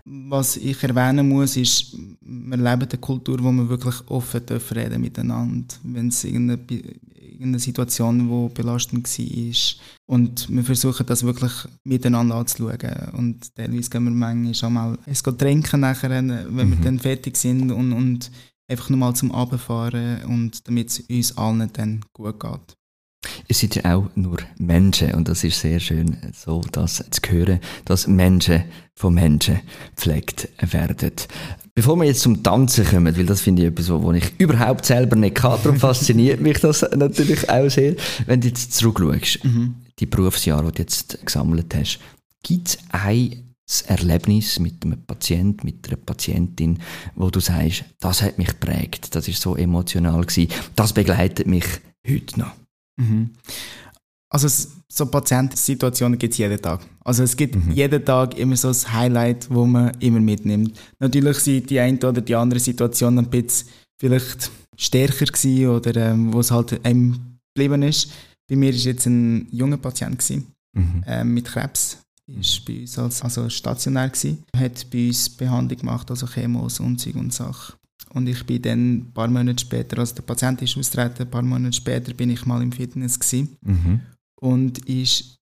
Was 0.05 0.57
ich 0.57 0.83
erwähnen 0.83 1.27
muss, 1.29 1.55
ist, 1.55 1.97
wir 2.21 2.57
leben 2.57 2.89
eine 2.89 2.97
Kultur, 2.99 3.41
wo 3.41 3.51
wir 3.51 3.69
wirklich 3.69 3.95
offen 4.07 4.41
reden 4.75 5.01
miteinander, 5.01 5.75
wenn 5.83 6.09
es 6.09 6.23
irgendeine, 6.23 6.61
irgendeine 7.15 7.59
Situation, 7.59 8.19
die 8.19 8.53
belastend 8.53 9.07
war. 9.07 10.15
Und 10.15 10.49
wir 10.49 10.63
versuchen 10.63 11.05
das 11.05 11.23
wirklich 11.23 11.53
miteinander 11.83 12.35
anzuschauen. 12.35 13.11
Und 13.13 13.55
teilweise 13.55 13.89
gehen 13.89 14.03
wir 14.03 14.11
manchmal 14.11 14.53
schon 14.55 14.73
mal 14.73 14.97
es 15.05 15.23
trinken 15.23 15.79
nachher, 15.79 16.09
wenn 16.09 16.27
mhm. 16.27 16.71
wir 16.71 16.77
dann 16.83 16.99
fertig 16.99 17.37
sind 17.37 17.71
und, 17.71 17.93
und 17.93 18.29
einfach 18.67 18.89
nochmal 18.89 19.15
zum 19.15 19.31
Abfahren 19.31 20.23
und 20.25 20.67
damit 20.67 20.89
es 20.89 20.99
uns 20.99 21.37
allen 21.37 21.71
dann 21.73 22.03
gut 22.13 22.39
geht. 22.39 22.77
Es 23.47 23.59
sind 23.59 23.75
ja 23.75 23.95
auch 23.95 24.09
nur 24.15 24.37
Menschen 24.57 25.13
und 25.13 25.27
das 25.27 25.43
ist 25.43 25.59
sehr 25.59 25.79
schön, 25.79 26.17
so 26.33 26.61
das 26.71 27.03
zu 27.09 27.21
hören, 27.31 27.59
dass 27.85 28.07
Menschen 28.07 28.63
von 28.95 29.13
Menschen 29.13 29.61
gepflegt 29.95 30.49
werden. 30.59 31.11
Bevor 31.75 31.95
wir 31.95 32.05
jetzt 32.05 32.21
zum 32.21 32.43
Tanzen 32.43 32.85
kommen, 32.85 33.17
weil 33.17 33.25
das 33.25 33.41
finde 33.41 33.63
ich 33.63 33.69
etwas, 33.69 33.89
was 33.89 34.15
ich 34.15 34.31
überhaupt 34.37 34.85
selber 34.85 35.15
nicht 35.15 35.35
kann, 35.35 35.59
darum 35.63 35.79
fasziniert 35.79 36.39
mich 36.39 36.59
das 36.59 36.85
natürlich 36.95 37.49
auch 37.49 37.69
sehr. 37.69 37.95
Wenn 38.27 38.41
du 38.41 38.47
jetzt 38.47 38.73
zurückschaust, 38.73 39.43
mhm. 39.43 39.75
die 39.97 40.05
Berufsjahre, 40.05 40.67
die 40.67 40.75
du 40.75 40.81
jetzt 40.83 41.25
gesammelt 41.25 41.73
hast, 41.73 41.99
gibt 42.43 42.67
es 42.67 42.77
ein 42.89 43.43
Erlebnis 43.87 44.59
mit 44.59 44.83
einem 44.83 45.03
Patient, 45.03 45.63
mit 45.63 45.87
einer 45.87 45.97
Patientin, 45.97 46.79
wo 47.15 47.29
du 47.31 47.39
sagst, 47.39 47.85
das 47.99 48.21
hat 48.21 48.37
mich 48.37 48.49
geprägt, 48.49 49.15
das 49.15 49.27
ist 49.27 49.41
so 49.41 49.55
emotional 49.55 50.21
gewesen, 50.21 50.51
das 50.75 50.93
begleitet 50.93 51.47
mich 51.47 51.65
heute 52.07 52.39
noch. 52.39 52.51
Mhm. 52.97 53.31
Also 54.29 54.47
so 54.91 55.05
Patientensituationen 55.05 56.17
gibt 56.17 56.33
es 56.33 56.39
jeden 56.39 56.59
Tag. 56.59 56.81
Also 57.03 57.23
es 57.23 57.35
gibt 57.35 57.55
mhm. 57.55 57.71
jeden 57.71 58.03
Tag 58.03 58.37
immer 58.37 58.55
so 58.55 58.69
ein 58.69 58.93
Highlight, 58.93 59.47
wo 59.49 59.65
man 59.65 59.91
immer 59.99 60.19
mitnimmt. 60.19 60.79
Natürlich 60.99 61.37
sind 61.37 61.69
die 61.69 61.79
eine 61.79 61.97
oder 61.97 62.21
die 62.21 62.35
andere 62.35 62.59
Situation 62.59 63.19
ein 63.19 63.29
bisschen 63.29 63.67
vielleicht 63.99 64.51
stärker 64.75 65.25
gewesen 65.25 65.67
oder 65.67 65.95
ähm, 65.95 66.33
wo 66.33 66.39
es 66.39 66.51
halt 66.51 66.83
einem 66.85 67.37
geblieben 67.53 67.83
ist. 67.83 68.11
Bei 68.49 68.55
mir 68.55 68.73
war 68.73 68.79
jetzt 68.79 69.05
ein 69.05 69.47
junger 69.51 69.77
Patient 69.77 70.17
gewesen, 70.17 70.47
mhm. 70.75 71.03
ähm, 71.07 71.33
mit 71.33 71.45
Krebs. 71.45 71.99
Ist 72.25 72.65
bei 72.65 72.81
uns 72.81 72.97
als, 72.97 73.21
also 73.21 73.49
stationär 73.49 74.09
gewesen. 74.09 74.43
Hat 74.55 74.89
bei 74.89 75.07
uns 75.07 75.29
Behandlung 75.29 75.79
gemacht, 75.79 76.09
also 76.09 76.25
Chemos 76.25 76.79
und 76.79 76.97
Zeug 76.99 77.15
und 77.15 77.33
Sachen. 77.33 77.75
Und 78.09 78.27
ich 78.27 78.45
bin 78.45 78.61
dann 78.61 78.97
ein 78.97 79.13
paar 79.13 79.27
Monate 79.27 79.61
später, 79.61 79.99
als 79.99 80.13
der 80.13 80.23
Patient 80.23 80.61
ist 80.61 80.77
austreten, 80.77 81.23
ein 81.23 81.31
paar 81.31 81.41
Monate 81.41 81.73
später 81.73 82.13
bin 82.13 82.29
ich 82.29 82.45
mal 82.45 82.61
im 82.61 82.71
Fitness 82.71 83.19
gewesen. 83.19 83.57
Mhm. 83.61 84.01
Und 84.39 84.79
ist 84.87 85.37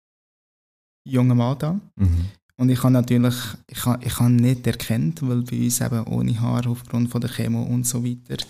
junger 1.08 1.36
Mann 1.36 1.58
da. 1.58 1.74
Mhm. 1.96 2.26
Und 2.58 2.70
ich 2.70 2.84
habe 2.84 2.92
natürlich, 2.92 3.36
ich 3.68 3.86
habe, 3.86 4.04
ich 4.06 4.20
habe 4.20 4.32
nicht 4.32 4.68
erkannt, 4.68 5.22
weil 5.22 5.44
bei 5.44 5.64
uns 5.64 5.80
eben 5.80 6.04
ohne 6.08 6.40
Haar 6.42 6.68
aufgrund 6.68 7.10
von 7.10 7.22
der 7.22 7.30
Chemo 7.30 7.64
und 7.64 7.88
so 7.88 8.04
weiter, 8.04 8.44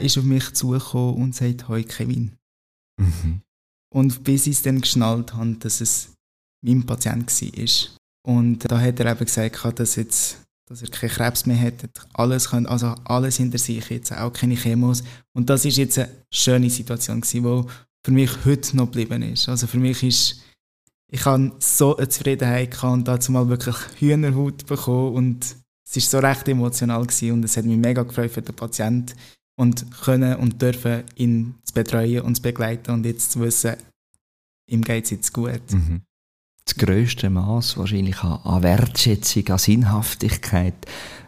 ist 0.00 0.16
auf 0.16 0.24
mich 0.24 0.52
zugekommen 0.54 1.16
und 1.16 1.34
sagt, 1.34 1.68
«Hoi 1.68 1.84
Kevin». 1.84 2.32
Mhm. 2.98 3.42
Und 3.92 4.24
bis 4.24 4.46
ich 4.46 4.54
es 4.56 4.62
dann 4.62 4.80
geschnallt 4.80 5.34
habe, 5.34 5.56
dass 5.56 5.82
es 5.82 6.14
mein 6.62 6.86
Patient 6.86 7.30
war. 7.30 7.88
Und 8.24 8.58
da 8.70 8.80
hat 8.80 9.00
er 9.00 9.12
eben 9.12 9.24
gesagt, 9.24 9.78
dass 9.78 9.96
jetzt 9.96 10.41
dass 10.72 10.80
er 10.80 10.88
keinen 10.88 11.10
Krebs 11.10 11.44
mehr 11.44 11.60
hat, 11.60 11.74
alles, 12.14 12.50
also 12.52 12.94
alles 13.04 13.36
hinter 13.36 13.58
sich 13.58 13.90
jetzt, 13.90 14.10
auch 14.12 14.32
keine 14.32 14.54
Chemos. 14.54 15.04
Und 15.34 15.50
das 15.50 15.66
ist 15.66 15.76
jetzt 15.76 15.98
eine 15.98 16.08
schöne 16.32 16.70
Situation 16.70 17.20
die 17.20 17.64
für 18.04 18.10
mich 18.10 18.30
heute 18.46 18.76
noch 18.76 18.86
geblieben 18.86 19.22
ist. 19.22 19.50
Also 19.50 19.66
für 19.66 19.78
mich 19.78 20.02
ist, 20.02 20.40
ich 21.10 21.24
habe 21.26 21.52
so 21.58 21.96
eine 21.96 22.08
Zufriedenheit 22.08 22.82
und 22.82 23.06
dazu 23.06 23.32
mal 23.32 23.48
wirklich 23.48 23.76
Hühnerhaut 23.98 24.64
bekommen 24.66 25.14
und 25.14 25.56
es 25.86 25.96
ist 25.96 26.10
so 26.10 26.18
recht 26.18 26.48
emotional 26.48 27.02
gewesen 27.02 27.32
und 27.32 27.44
es 27.44 27.56
hat 27.56 27.66
mich 27.66 27.76
mega 27.76 28.02
gefreut 28.02 28.30
für 28.30 28.40
den 28.40 28.56
Patienten 28.56 29.14
und 29.56 29.90
können 30.00 30.36
und 30.36 30.62
dürfen 30.62 31.04
ihn 31.16 31.54
zu 31.64 31.74
betreuen 31.74 32.22
und 32.22 32.36
zu 32.36 32.42
begleiten 32.42 32.92
und 32.92 33.04
jetzt 33.04 33.32
zu 33.32 33.40
wissen, 33.40 33.76
ihm 34.70 34.80
geht 34.80 35.04
es 35.04 35.10
jetzt 35.10 35.34
gut. 35.34 35.70
Mhm 35.70 36.00
das 36.64 36.76
grösste 36.76 37.30
Maß 37.30 37.76
wahrscheinlich 37.76 38.22
an, 38.22 38.38
an 38.44 38.62
Wertschätzung, 38.62 39.48
an 39.48 39.58
Sinnhaftigkeit, 39.58 40.74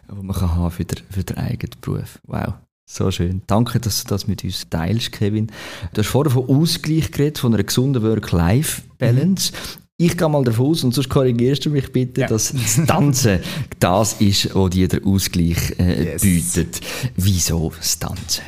die 0.09 0.23
man 0.23 0.35
kann 0.35 0.55
haben 0.55 0.71
für 0.71 0.85
den, 0.85 1.03
für 1.09 1.23
den 1.23 1.37
eigenen 1.37 1.75
Beruf. 1.81 2.19
Wow. 2.25 2.53
So 2.87 3.09
schön. 3.09 3.41
Danke, 3.47 3.79
dass 3.79 4.03
du 4.03 4.09
das 4.09 4.27
mit 4.27 4.43
uns 4.43 4.69
teilst, 4.69 5.11
Kevin. 5.11 5.47
Du 5.93 6.01
hast 6.01 6.07
vorher 6.07 6.31
von 6.31 6.47
Ausgleich 6.47 7.11
geredet, 7.11 7.39
von 7.39 7.53
einer 7.53 7.63
gesunden 7.63 8.03
Work-Life-Balance. 8.03 9.51
Mhm. 9.51 9.85
Ich 9.97 10.17
gehe 10.17 10.29
mal 10.29 10.43
davon 10.43 10.67
aus, 10.67 10.83
und 10.83 10.93
sonst 10.93 11.09
korrigierst 11.09 11.65
du 11.65 11.69
mich 11.71 11.91
bitte, 11.91 12.21
ja. 12.21 12.27
dass 12.27 12.51
das 12.51 12.85
Tanzen 12.85 13.39
das 13.79 14.13
ist, 14.21 14.53
was 14.53 14.69
dir 14.69 14.87
der 14.87 15.05
Ausgleich 15.05 15.79
äh, 15.79 16.11
yes. 16.11 16.21
bietet. 16.21 16.81
Wieso 17.15 17.71
das 17.75 17.97
Tanzen? 17.97 18.43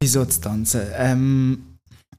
Wieso 0.00 0.24
das 0.24 0.40
Tanzen? 0.40 0.82
Ähm, 0.96 1.58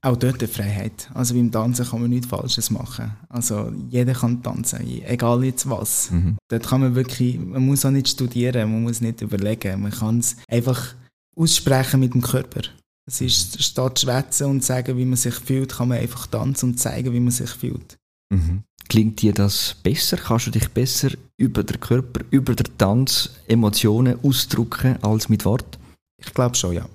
auch 0.03 0.17
dort 0.17 0.41
die 0.41 0.47
Freiheit. 0.47 1.09
Also 1.13 1.33
beim 1.33 1.51
Tanzen 1.51 1.85
kann 1.85 2.01
man 2.01 2.09
nichts 2.09 2.27
Falsches 2.27 2.69
machen. 2.69 3.11
Also 3.29 3.71
jeder 3.89 4.13
kann 4.13 4.43
tanzen, 4.43 4.81
egal 5.05 5.43
jetzt 5.45 5.69
was. 5.69 6.11
Mhm. 6.11 6.37
Dort 6.49 6.67
kann 6.67 6.81
man 6.81 6.95
wirklich, 6.95 7.39
man 7.39 7.65
muss 7.65 7.85
auch 7.85 7.91
nicht 7.91 8.09
studieren, 8.09 8.71
man 8.71 8.83
muss 8.83 8.99
nicht 8.99 9.21
überlegen. 9.21 9.81
Man 9.81 9.91
kann 9.91 10.19
es 10.19 10.35
einfach 10.49 10.93
aussprechen 11.35 12.01
mit 12.01 12.13
dem 12.13 12.21
Körper. 12.21 12.61
Es 13.05 13.21
ist 13.21 13.63
statt 13.63 14.01
schwätzen 14.01 14.47
und 14.47 14.63
sagen, 14.63 14.97
wie 14.97 15.05
man 15.05 15.15
sich 15.15 15.35
fühlt, 15.35 15.73
kann 15.73 15.87
man 15.87 15.99
einfach 15.99 16.27
tanzen 16.27 16.71
und 16.71 16.79
zeigen, 16.79 17.13
wie 17.13 17.19
man 17.19 17.31
sich 17.31 17.49
fühlt. 17.49 17.97
Mhm. 18.29 18.63
Klingt 18.89 19.21
dir 19.21 19.33
das 19.33 19.75
besser? 19.83 20.17
Kannst 20.17 20.47
du 20.47 20.51
dich 20.51 20.67
besser 20.69 21.11
über 21.37 21.63
den 21.63 21.79
Körper, 21.79 22.21
über 22.29 22.53
den 22.55 22.77
Tanz 22.77 23.29
Emotionen 23.47 24.19
ausdrücken 24.21 25.01
als 25.01 25.29
mit 25.29 25.45
Wort? 25.45 25.79
Ich 26.17 26.33
glaube 26.33 26.55
schon, 26.55 26.73
ja. 26.73 26.85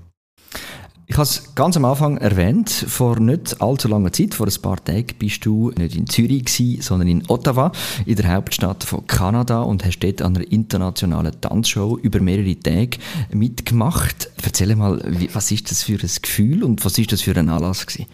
Ich 1.10 1.16
habe 1.16 1.22
es 1.22 1.54
ganz 1.54 1.74
am 1.74 1.86
Anfang 1.86 2.18
erwähnt, 2.18 2.68
vor 2.70 3.18
nicht 3.18 3.62
allzu 3.62 3.88
langer 3.88 4.12
Zeit, 4.12 4.34
vor 4.34 4.46
ein 4.46 4.62
paar 4.62 4.84
Tagen, 4.84 5.06
bist 5.18 5.44
du 5.46 5.70
nicht 5.70 5.96
in 5.96 6.06
Zürich 6.06 6.44
gewesen, 6.44 6.82
sondern 6.82 7.08
in 7.08 7.22
Ottawa, 7.28 7.72
in 8.04 8.14
der 8.14 8.34
Hauptstadt 8.34 8.84
von 8.84 9.06
Kanada 9.06 9.62
und 9.62 9.86
hast 9.86 10.00
dort 10.00 10.20
an 10.20 10.36
einer 10.36 10.52
internationalen 10.52 11.40
Tanzshow 11.40 11.98
über 12.02 12.20
mehrere 12.20 12.60
Tage 12.60 12.98
mitgemacht. 13.32 14.30
Erzähl 14.42 14.76
mal, 14.76 15.02
was 15.32 15.50
ist 15.50 15.70
das 15.70 15.82
für 15.82 15.94
ein 15.94 16.10
Gefühl 16.20 16.62
und 16.62 16.84
was 16.84 16.98
ist 16.98 17.10
das 17.10 17.22
für 17.22 17.34
ein 17.34 17.48
Anlass 17.48 17.86
gewesen? 17.86 18.06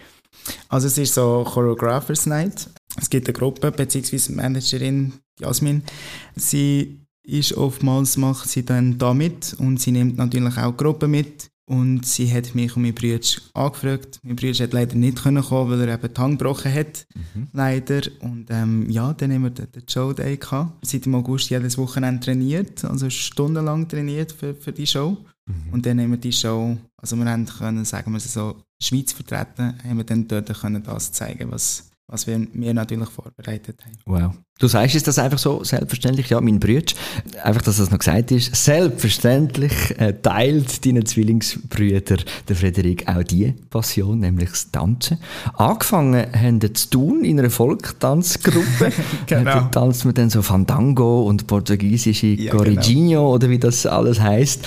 Also 0.69 0.87
es 0.87 0.97
ist 0.97 1.15
so 1.15 1.45
Choreographers 1.45 2.27
Night. 2.27 2.71
Es 2.97 3.11
gibt 3.11 3.27
eine 3.27 3.37
Gruppe, 3.37 3.73
beziehungsweise 3.73 4.33
Managerin 4.33 5.15
Jasmin. 5.41 5.83
Sie 6.37 7.01
ist 7.25 7.55
oftmals 7.55 8.17
macht 8.19 8.49
sie 8.49 8.65
dann 8.65 8.99
da 8.99 9.15
mit 9.15 9.57
und 9.59 9.81
sie 9.81 9.91
nimmt 9.91 10.17
natürlich 10.17 10.57
auch 10.59 10.77
Gruppen 10.77 11.11
mit 11.11 11.51
Und 11.67 12.05
sie 12.05 12.31
hat 12.31 12.55
mich 12.55 12.77
und 12.77 12.83
meine 12.83 12.93
Brüder 12.93 13.27
angefragt. 13.55 14.21
Mein 14.23 14.37
Bruder 14.37 14.65
hat 14.65 14.73
leider 14.75 14.97
nicht 14.97 15.23
kommen, 15.23 15.43
weil 15.43 15.81
er 15.81 15.95
eben 15.95 16.13
die 16.13 16.21
Hand 16.21 16.39
gebrochen 16.39 16.75
hat. 16.75 17.07
Mhm. 17.15 17.49
Leider. 17.53 18.03
Und 18.21 18.49
ähm, 18.51 18.91
ja, 18.91 19.15
dann 19.15 19.33
haben 19.33 19.45
wir 19.45 19.51
den, 19.51 19.73
den 19.73 19.89
Show 19.89 20.13
Day 20.13 20.37
gehabt. 20.37 20.87
Seit 20.87 21.07
dem 21.07 21.15
August 21.15 21.49
jedes 21.49 21.79
Wochenende 21.79 22.25
trainiert, 22.25 22.85
also 22.85 23.09
stundenlang 23.09 23.89
trainiert 23.89 24.33
für, 24.33 24.55
für 24.55 24.73
die 24.73 24.87
Show. 24.87 25.17
Mhm. 25.47 25.73
Und 25.73 25.87
dann 25.87 26.01
haben 26.01 26.11
wir 26.11 26.19
die 26.19 26.33
Show, 26.33 26.77
also 26.99 27.17
wir 27.17 27.25
haben 27.25 27.47
können, 27.47 27.85
sagen 27.87 28.13
wir 28.13 28.21
so, 28.21 28.57
Schweiz 28.83 29.13
vertreten, 29.13 29.79
haben 29.83 29.97
wir 29.97 30.05
dann 30.05 30.29
dort 30.29 30.53
können 30.61 30.83
das 30.83 31.13
zeigen, 31.13 31.51
was, 31.51 31.91
was 32.07 32.27
wir, 32.27 32.47
wir 32.53 32.75
natürlich 32.75 33.09
vorbereitet 33.09 33.81
haben. 33.85 33.97
Wow. 34.05 34.35
Du 34.59 34.69
sagst 34.69 34.95
ist 34.95 35.09
das 35.09 35.19
einfach 35.19 35.39
so 35.39 35.65
selbstverständlich, 35.65 36.29
ja, 36.29 36.41
mein 36.41 36.61
Bruder, 36.61 36.93
einfach, 37.43 37.63
dass 37.63 37.79
das 37.79 37.91
noch 37.91 37.99
gesagt 37.99 38.31
ist, 38.31 38.55
selbstverständlich 38.55 39.73
äh, 39.99 40.13
teilt 40.23 40.87
deine 40.87 41.03
Zwillingsbrüder, 41.03 42.19
der 42.47 42.57
Frederik, 42.57 43.09
auch 43.09 43.25
die 43.25 43.53
Passion, 43.69 44.21
nämlich 44.21 44.51
das 44.51 44.71
Tanzen. 44.71 45.19
Angefangen 45.55 46.27
haben 46.33 46.61
sie 46.61 46.73
zu 46.73 46.91
tun 46.91 47.25
in 47.25 47.41
einer 47.41 47.51
Volkstanzgruppe. 47.51 48.93
genau. 49.27 49.45
Da 49.45 49.61
tanzt 49.63 50.05
man 50.05 50.15
dann 50.15 50.31
so 50.31 50.41
Fandango 50.43 51.27
und 51.27 51.49
portugiesische 51.49 52.29
ja, 52.29 52.53
Corrigino 52.53 53.09
genau. 53.09 53.35
oder 53.35 53.51
wie 53.51 53.59
das 53.59 53.87
alles 53.87 54.21
heißt. 54.21 54.65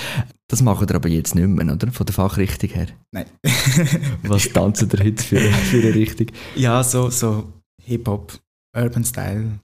Das 0.49 0.61
machen 0.61 0.87
ihr 0.89 0.95
aber 0.95 1.09
jetzt 1.09 1.35
nicht 1.35 1.47
mehr, 1.47 1.73
oder? 1.73 1.91
Von 1.91 2.05
der 2.05 2.15
Fachrichtung 2.15 2.69
her. 2.69 2.87
Nein. 3.11 3.25
Was 4.23 4.49
tanzen 4.49 4.89
ihr 4.93 5.03
heute 5.03 5.23
für, 5.23 5.39
für 5.39 5.77
eine 5.77 5.93
Richtung? 5.93 6.27
Ja, 6.55 6.83
so, 6.83 7.09
so 7.09 7.51
Hip-Hop, 7.83 8.39
Urban 8.75 9.03
Style. 9.03 9.59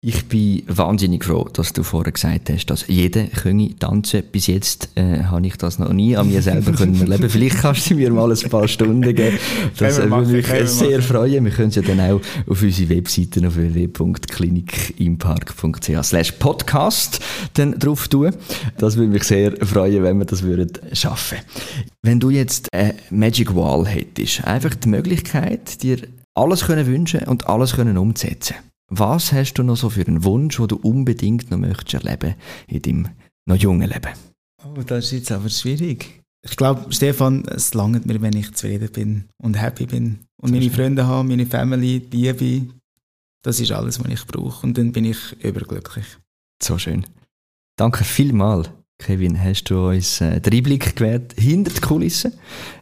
Ich 0.00 0.26
bin 0.26 0.62
wahnsinnig 0.68 1.24
froh, 1.24 1.48
dass 1.52 1.72
du 1.72 1.82
vorher 1.82 2.12
gesagt 2.12 2.50
hast, 2.50 2.66
dass 2.66 2.86
jeder 2.86 3.24
könne 3.24 3.76
tanzen. 3.76 4.22
Bis 4.30 4.46
jetzt 4.46 4.90
äh, 4.94 5.24
habe 5.24 5.48
ich 5.48 5.56
das 5.56 5.80
noch 5.80 5.92
nie 5.92 6.16
an 6.16 6.30
mir 6.30 6.40
selber 6.40 6.70
können 6.70 7.00
erleben. 7.10 7.28
Vielleicht 7.28 7.58
kannst 7.58 7.90
du 7.90 7.96
mir 7.96 8.12
mal 8.12 8.30
ein 8.30 8.38
paar 8.48 8.68
Stunden 8.68 9.02
geben. 9.02 9.36
Das 9.76 9.96
würde 9.96 10.30
mich 10.30 10.46
sehr 10.68 10.98
machen. 10.98 11.02
freuen. 11.02 11.44
Wir 11.44 11.50
können 11.50 11.70
es 11.70 11.74
ja 11.74 11.82
dann 11.82 11.98
auch 11.98 12.20
auf 12.46 12.62
unsere 12.62 12.90
Webseite 12.90 13.44
auf 13.44 13.56
www.klinikimpark.ch 13.56 16.04
slash 16.04 16.30
podcast 16.30 17.18
dann 17.54 17.76
drauf 17.76 18.06
tun. 18.06 18.30
Das 18.78 18.96
würde 18.96 19.10
mich 19.10 19.24
sehr 19.24 19.56
freuen, 19.66 20.04
wenn 20.04 20.18
wir 20.18 20.26
das 20.26 20.44
würden 20.44 20.70
schaffen. 20.92 21.38
Wenn 22.02 22.20
du 22.20 22.30
jetzt 22.30 22.72
eine 22.72 22.94
Magic 23.10 23.52
Wall 23.52 23.84
hättest, 23.88 24.44
einfach 24.44 24.76
die 24.76 24.90
Möglichkeit, 24.90 25.82
dir 25.82 25.98
alles 26.34 26.66
können 26.66 26.86
wünschen 26.86 27.24
und 27.24 27.48
alles 27.48 27.74
können 27.74 27.98
umsetzen 27.98 28.54
was 28.88 29.32
hast 29.32 29.54
du 29.54 29.62
noch 29.62 29.76
so 29.76 29.90
für 29.90 30.06
einen 30.06 30.24
Wunsch, 30.24 30.56
den 30.56 30.68
du 30.68 30.76
unbedingt 30.76 31.50
noch 31.50 31.58
möchtest 31.58 32.04
erleben 32.04 32.34
in 32.66 32.82
deinem 32.82 33.08
noch 33.46 33.56
jungen 33.56 33.88
Leben? 33.88 34.12
Oh, 34.64 34.80
das 34.82 35.06
ist 35.06 35.12
jetzt 35.12 35.32
aber 35.32 35.48
schwierig. 35.48 36.22
Ich 36.42 36.56
glaube, 36.56 36.92
Stefan, 36.92 37.44
es 37.46 37.74
langt 37.74 38.06
mir, 38.06 38.20
wenn 38.22 38.36
ich 38.36 38.54
zufrieden 38.54 38.90
bin 38.90 39.24
und 39.42 39.54
happy 39.54 39.86
bin. 39.86 40.20
Und 40.40 40.52
meine. 40.52 40.70
Freunde 40.70 41.06
haben, 41.06 41.28
meine 41.28 41.46
Family, 41.46 41.98
Liebe. 42.10 42.72
Das 43.42 43.60
ist 43.60 43.72
alles, 43.72 44.00
was 44.00 44.10
ich 44.10 44.26
brauche. 44.26 44.66
Und 44.66 44.78
dann 44.78 44.92
bin 44.92 45.04
ich 45.04 45.32
überglücklich. 45.42 46.06
So 46.62 46.78
schön. 46.78 47.06
Danke 47.76 48.04
vielmals 48.04 48.70
Kevin, 48.98 49.42
hast 49.42 49.70
du 49.70 49.88
uns 49.88 50.20
äh, 50.20 50.40
den 50.40 50.54
Einblick 50.54 50.96
gewährt 50.96 51.34
hinter 51.38 51.72
die 51.72 51.80
Kulissen? 51.80 52.32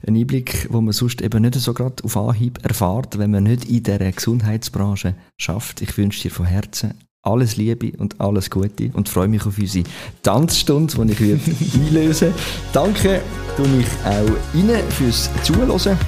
Ein 0.06 0.16
Einblick, 0.16 0.66
wo 0.70 0.80
man 0.80 0.92
sonst 0.92 1.20
eben 1.20 1.42
nicht 1.42 1.54
so 1.56 1.74
gerade 1.74 2.02
auf 2.02 2.16
Anhieb 2.16 2.58
erfahrt, 2.64 3.18
wenn 3.18 3.30
man 3.30 3.44
nicht 3.44 3.66
in 3.66 3.82
dieser 3.82 4.10
Gesundheitsbranche 4.10 5.14
schafft. 5.36 5.82
Ich 5.82 5.96
wünsche 5.98 6.22
dir 6.22 6.30
von 6.30 6.46
Herzen 6.46 6.94
alles 7.22 7.56
Liebe 7.56 7.92
und 7.98 8.20
alles 8.20 8.50
Gute 8.50 8.90
und 8.94 9.08
freue 9.08 9.28
mich 9.28 9.44
auf 9.44 9.58
unsere 9.58 9.84
Tanzstunde, 10.22 10.94
die 11.04 11.12
ich 11.12 11.20
würde 11.20 11.42
einlösen 11.74 12.32
Danke 12.72 13.20
tue 13.56 13.66
ich 13.80 13.86
auch 14.04 14.54
Ihnen 14.58 14.90
fürs 14.90 15.28
Zuhören. 15.42 15.98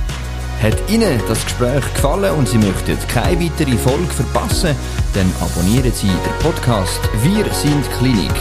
Hat 0.63 0.91
Ihnen 0.91 1.21
das 1.29 1.45
Gespräch 1.45 1.85
gefallen 1.95 2.35
und 2.37 2.49
Sie 2.49 2.59
möchten 2.59 2.97
keine 3.09 3.41
weitere 3.41 3.77
Folge 3.77 4.07
verpassen, 4.07 4.75
dann 5.15 5.31
abonnieren 5.41 5.93
Sie 5.93 6.07
den 6.07 6.39
Podcast 6.41 7.01
Wir 7.23 7.45
sind 7.53 7.85
Klinik 7.99 8.35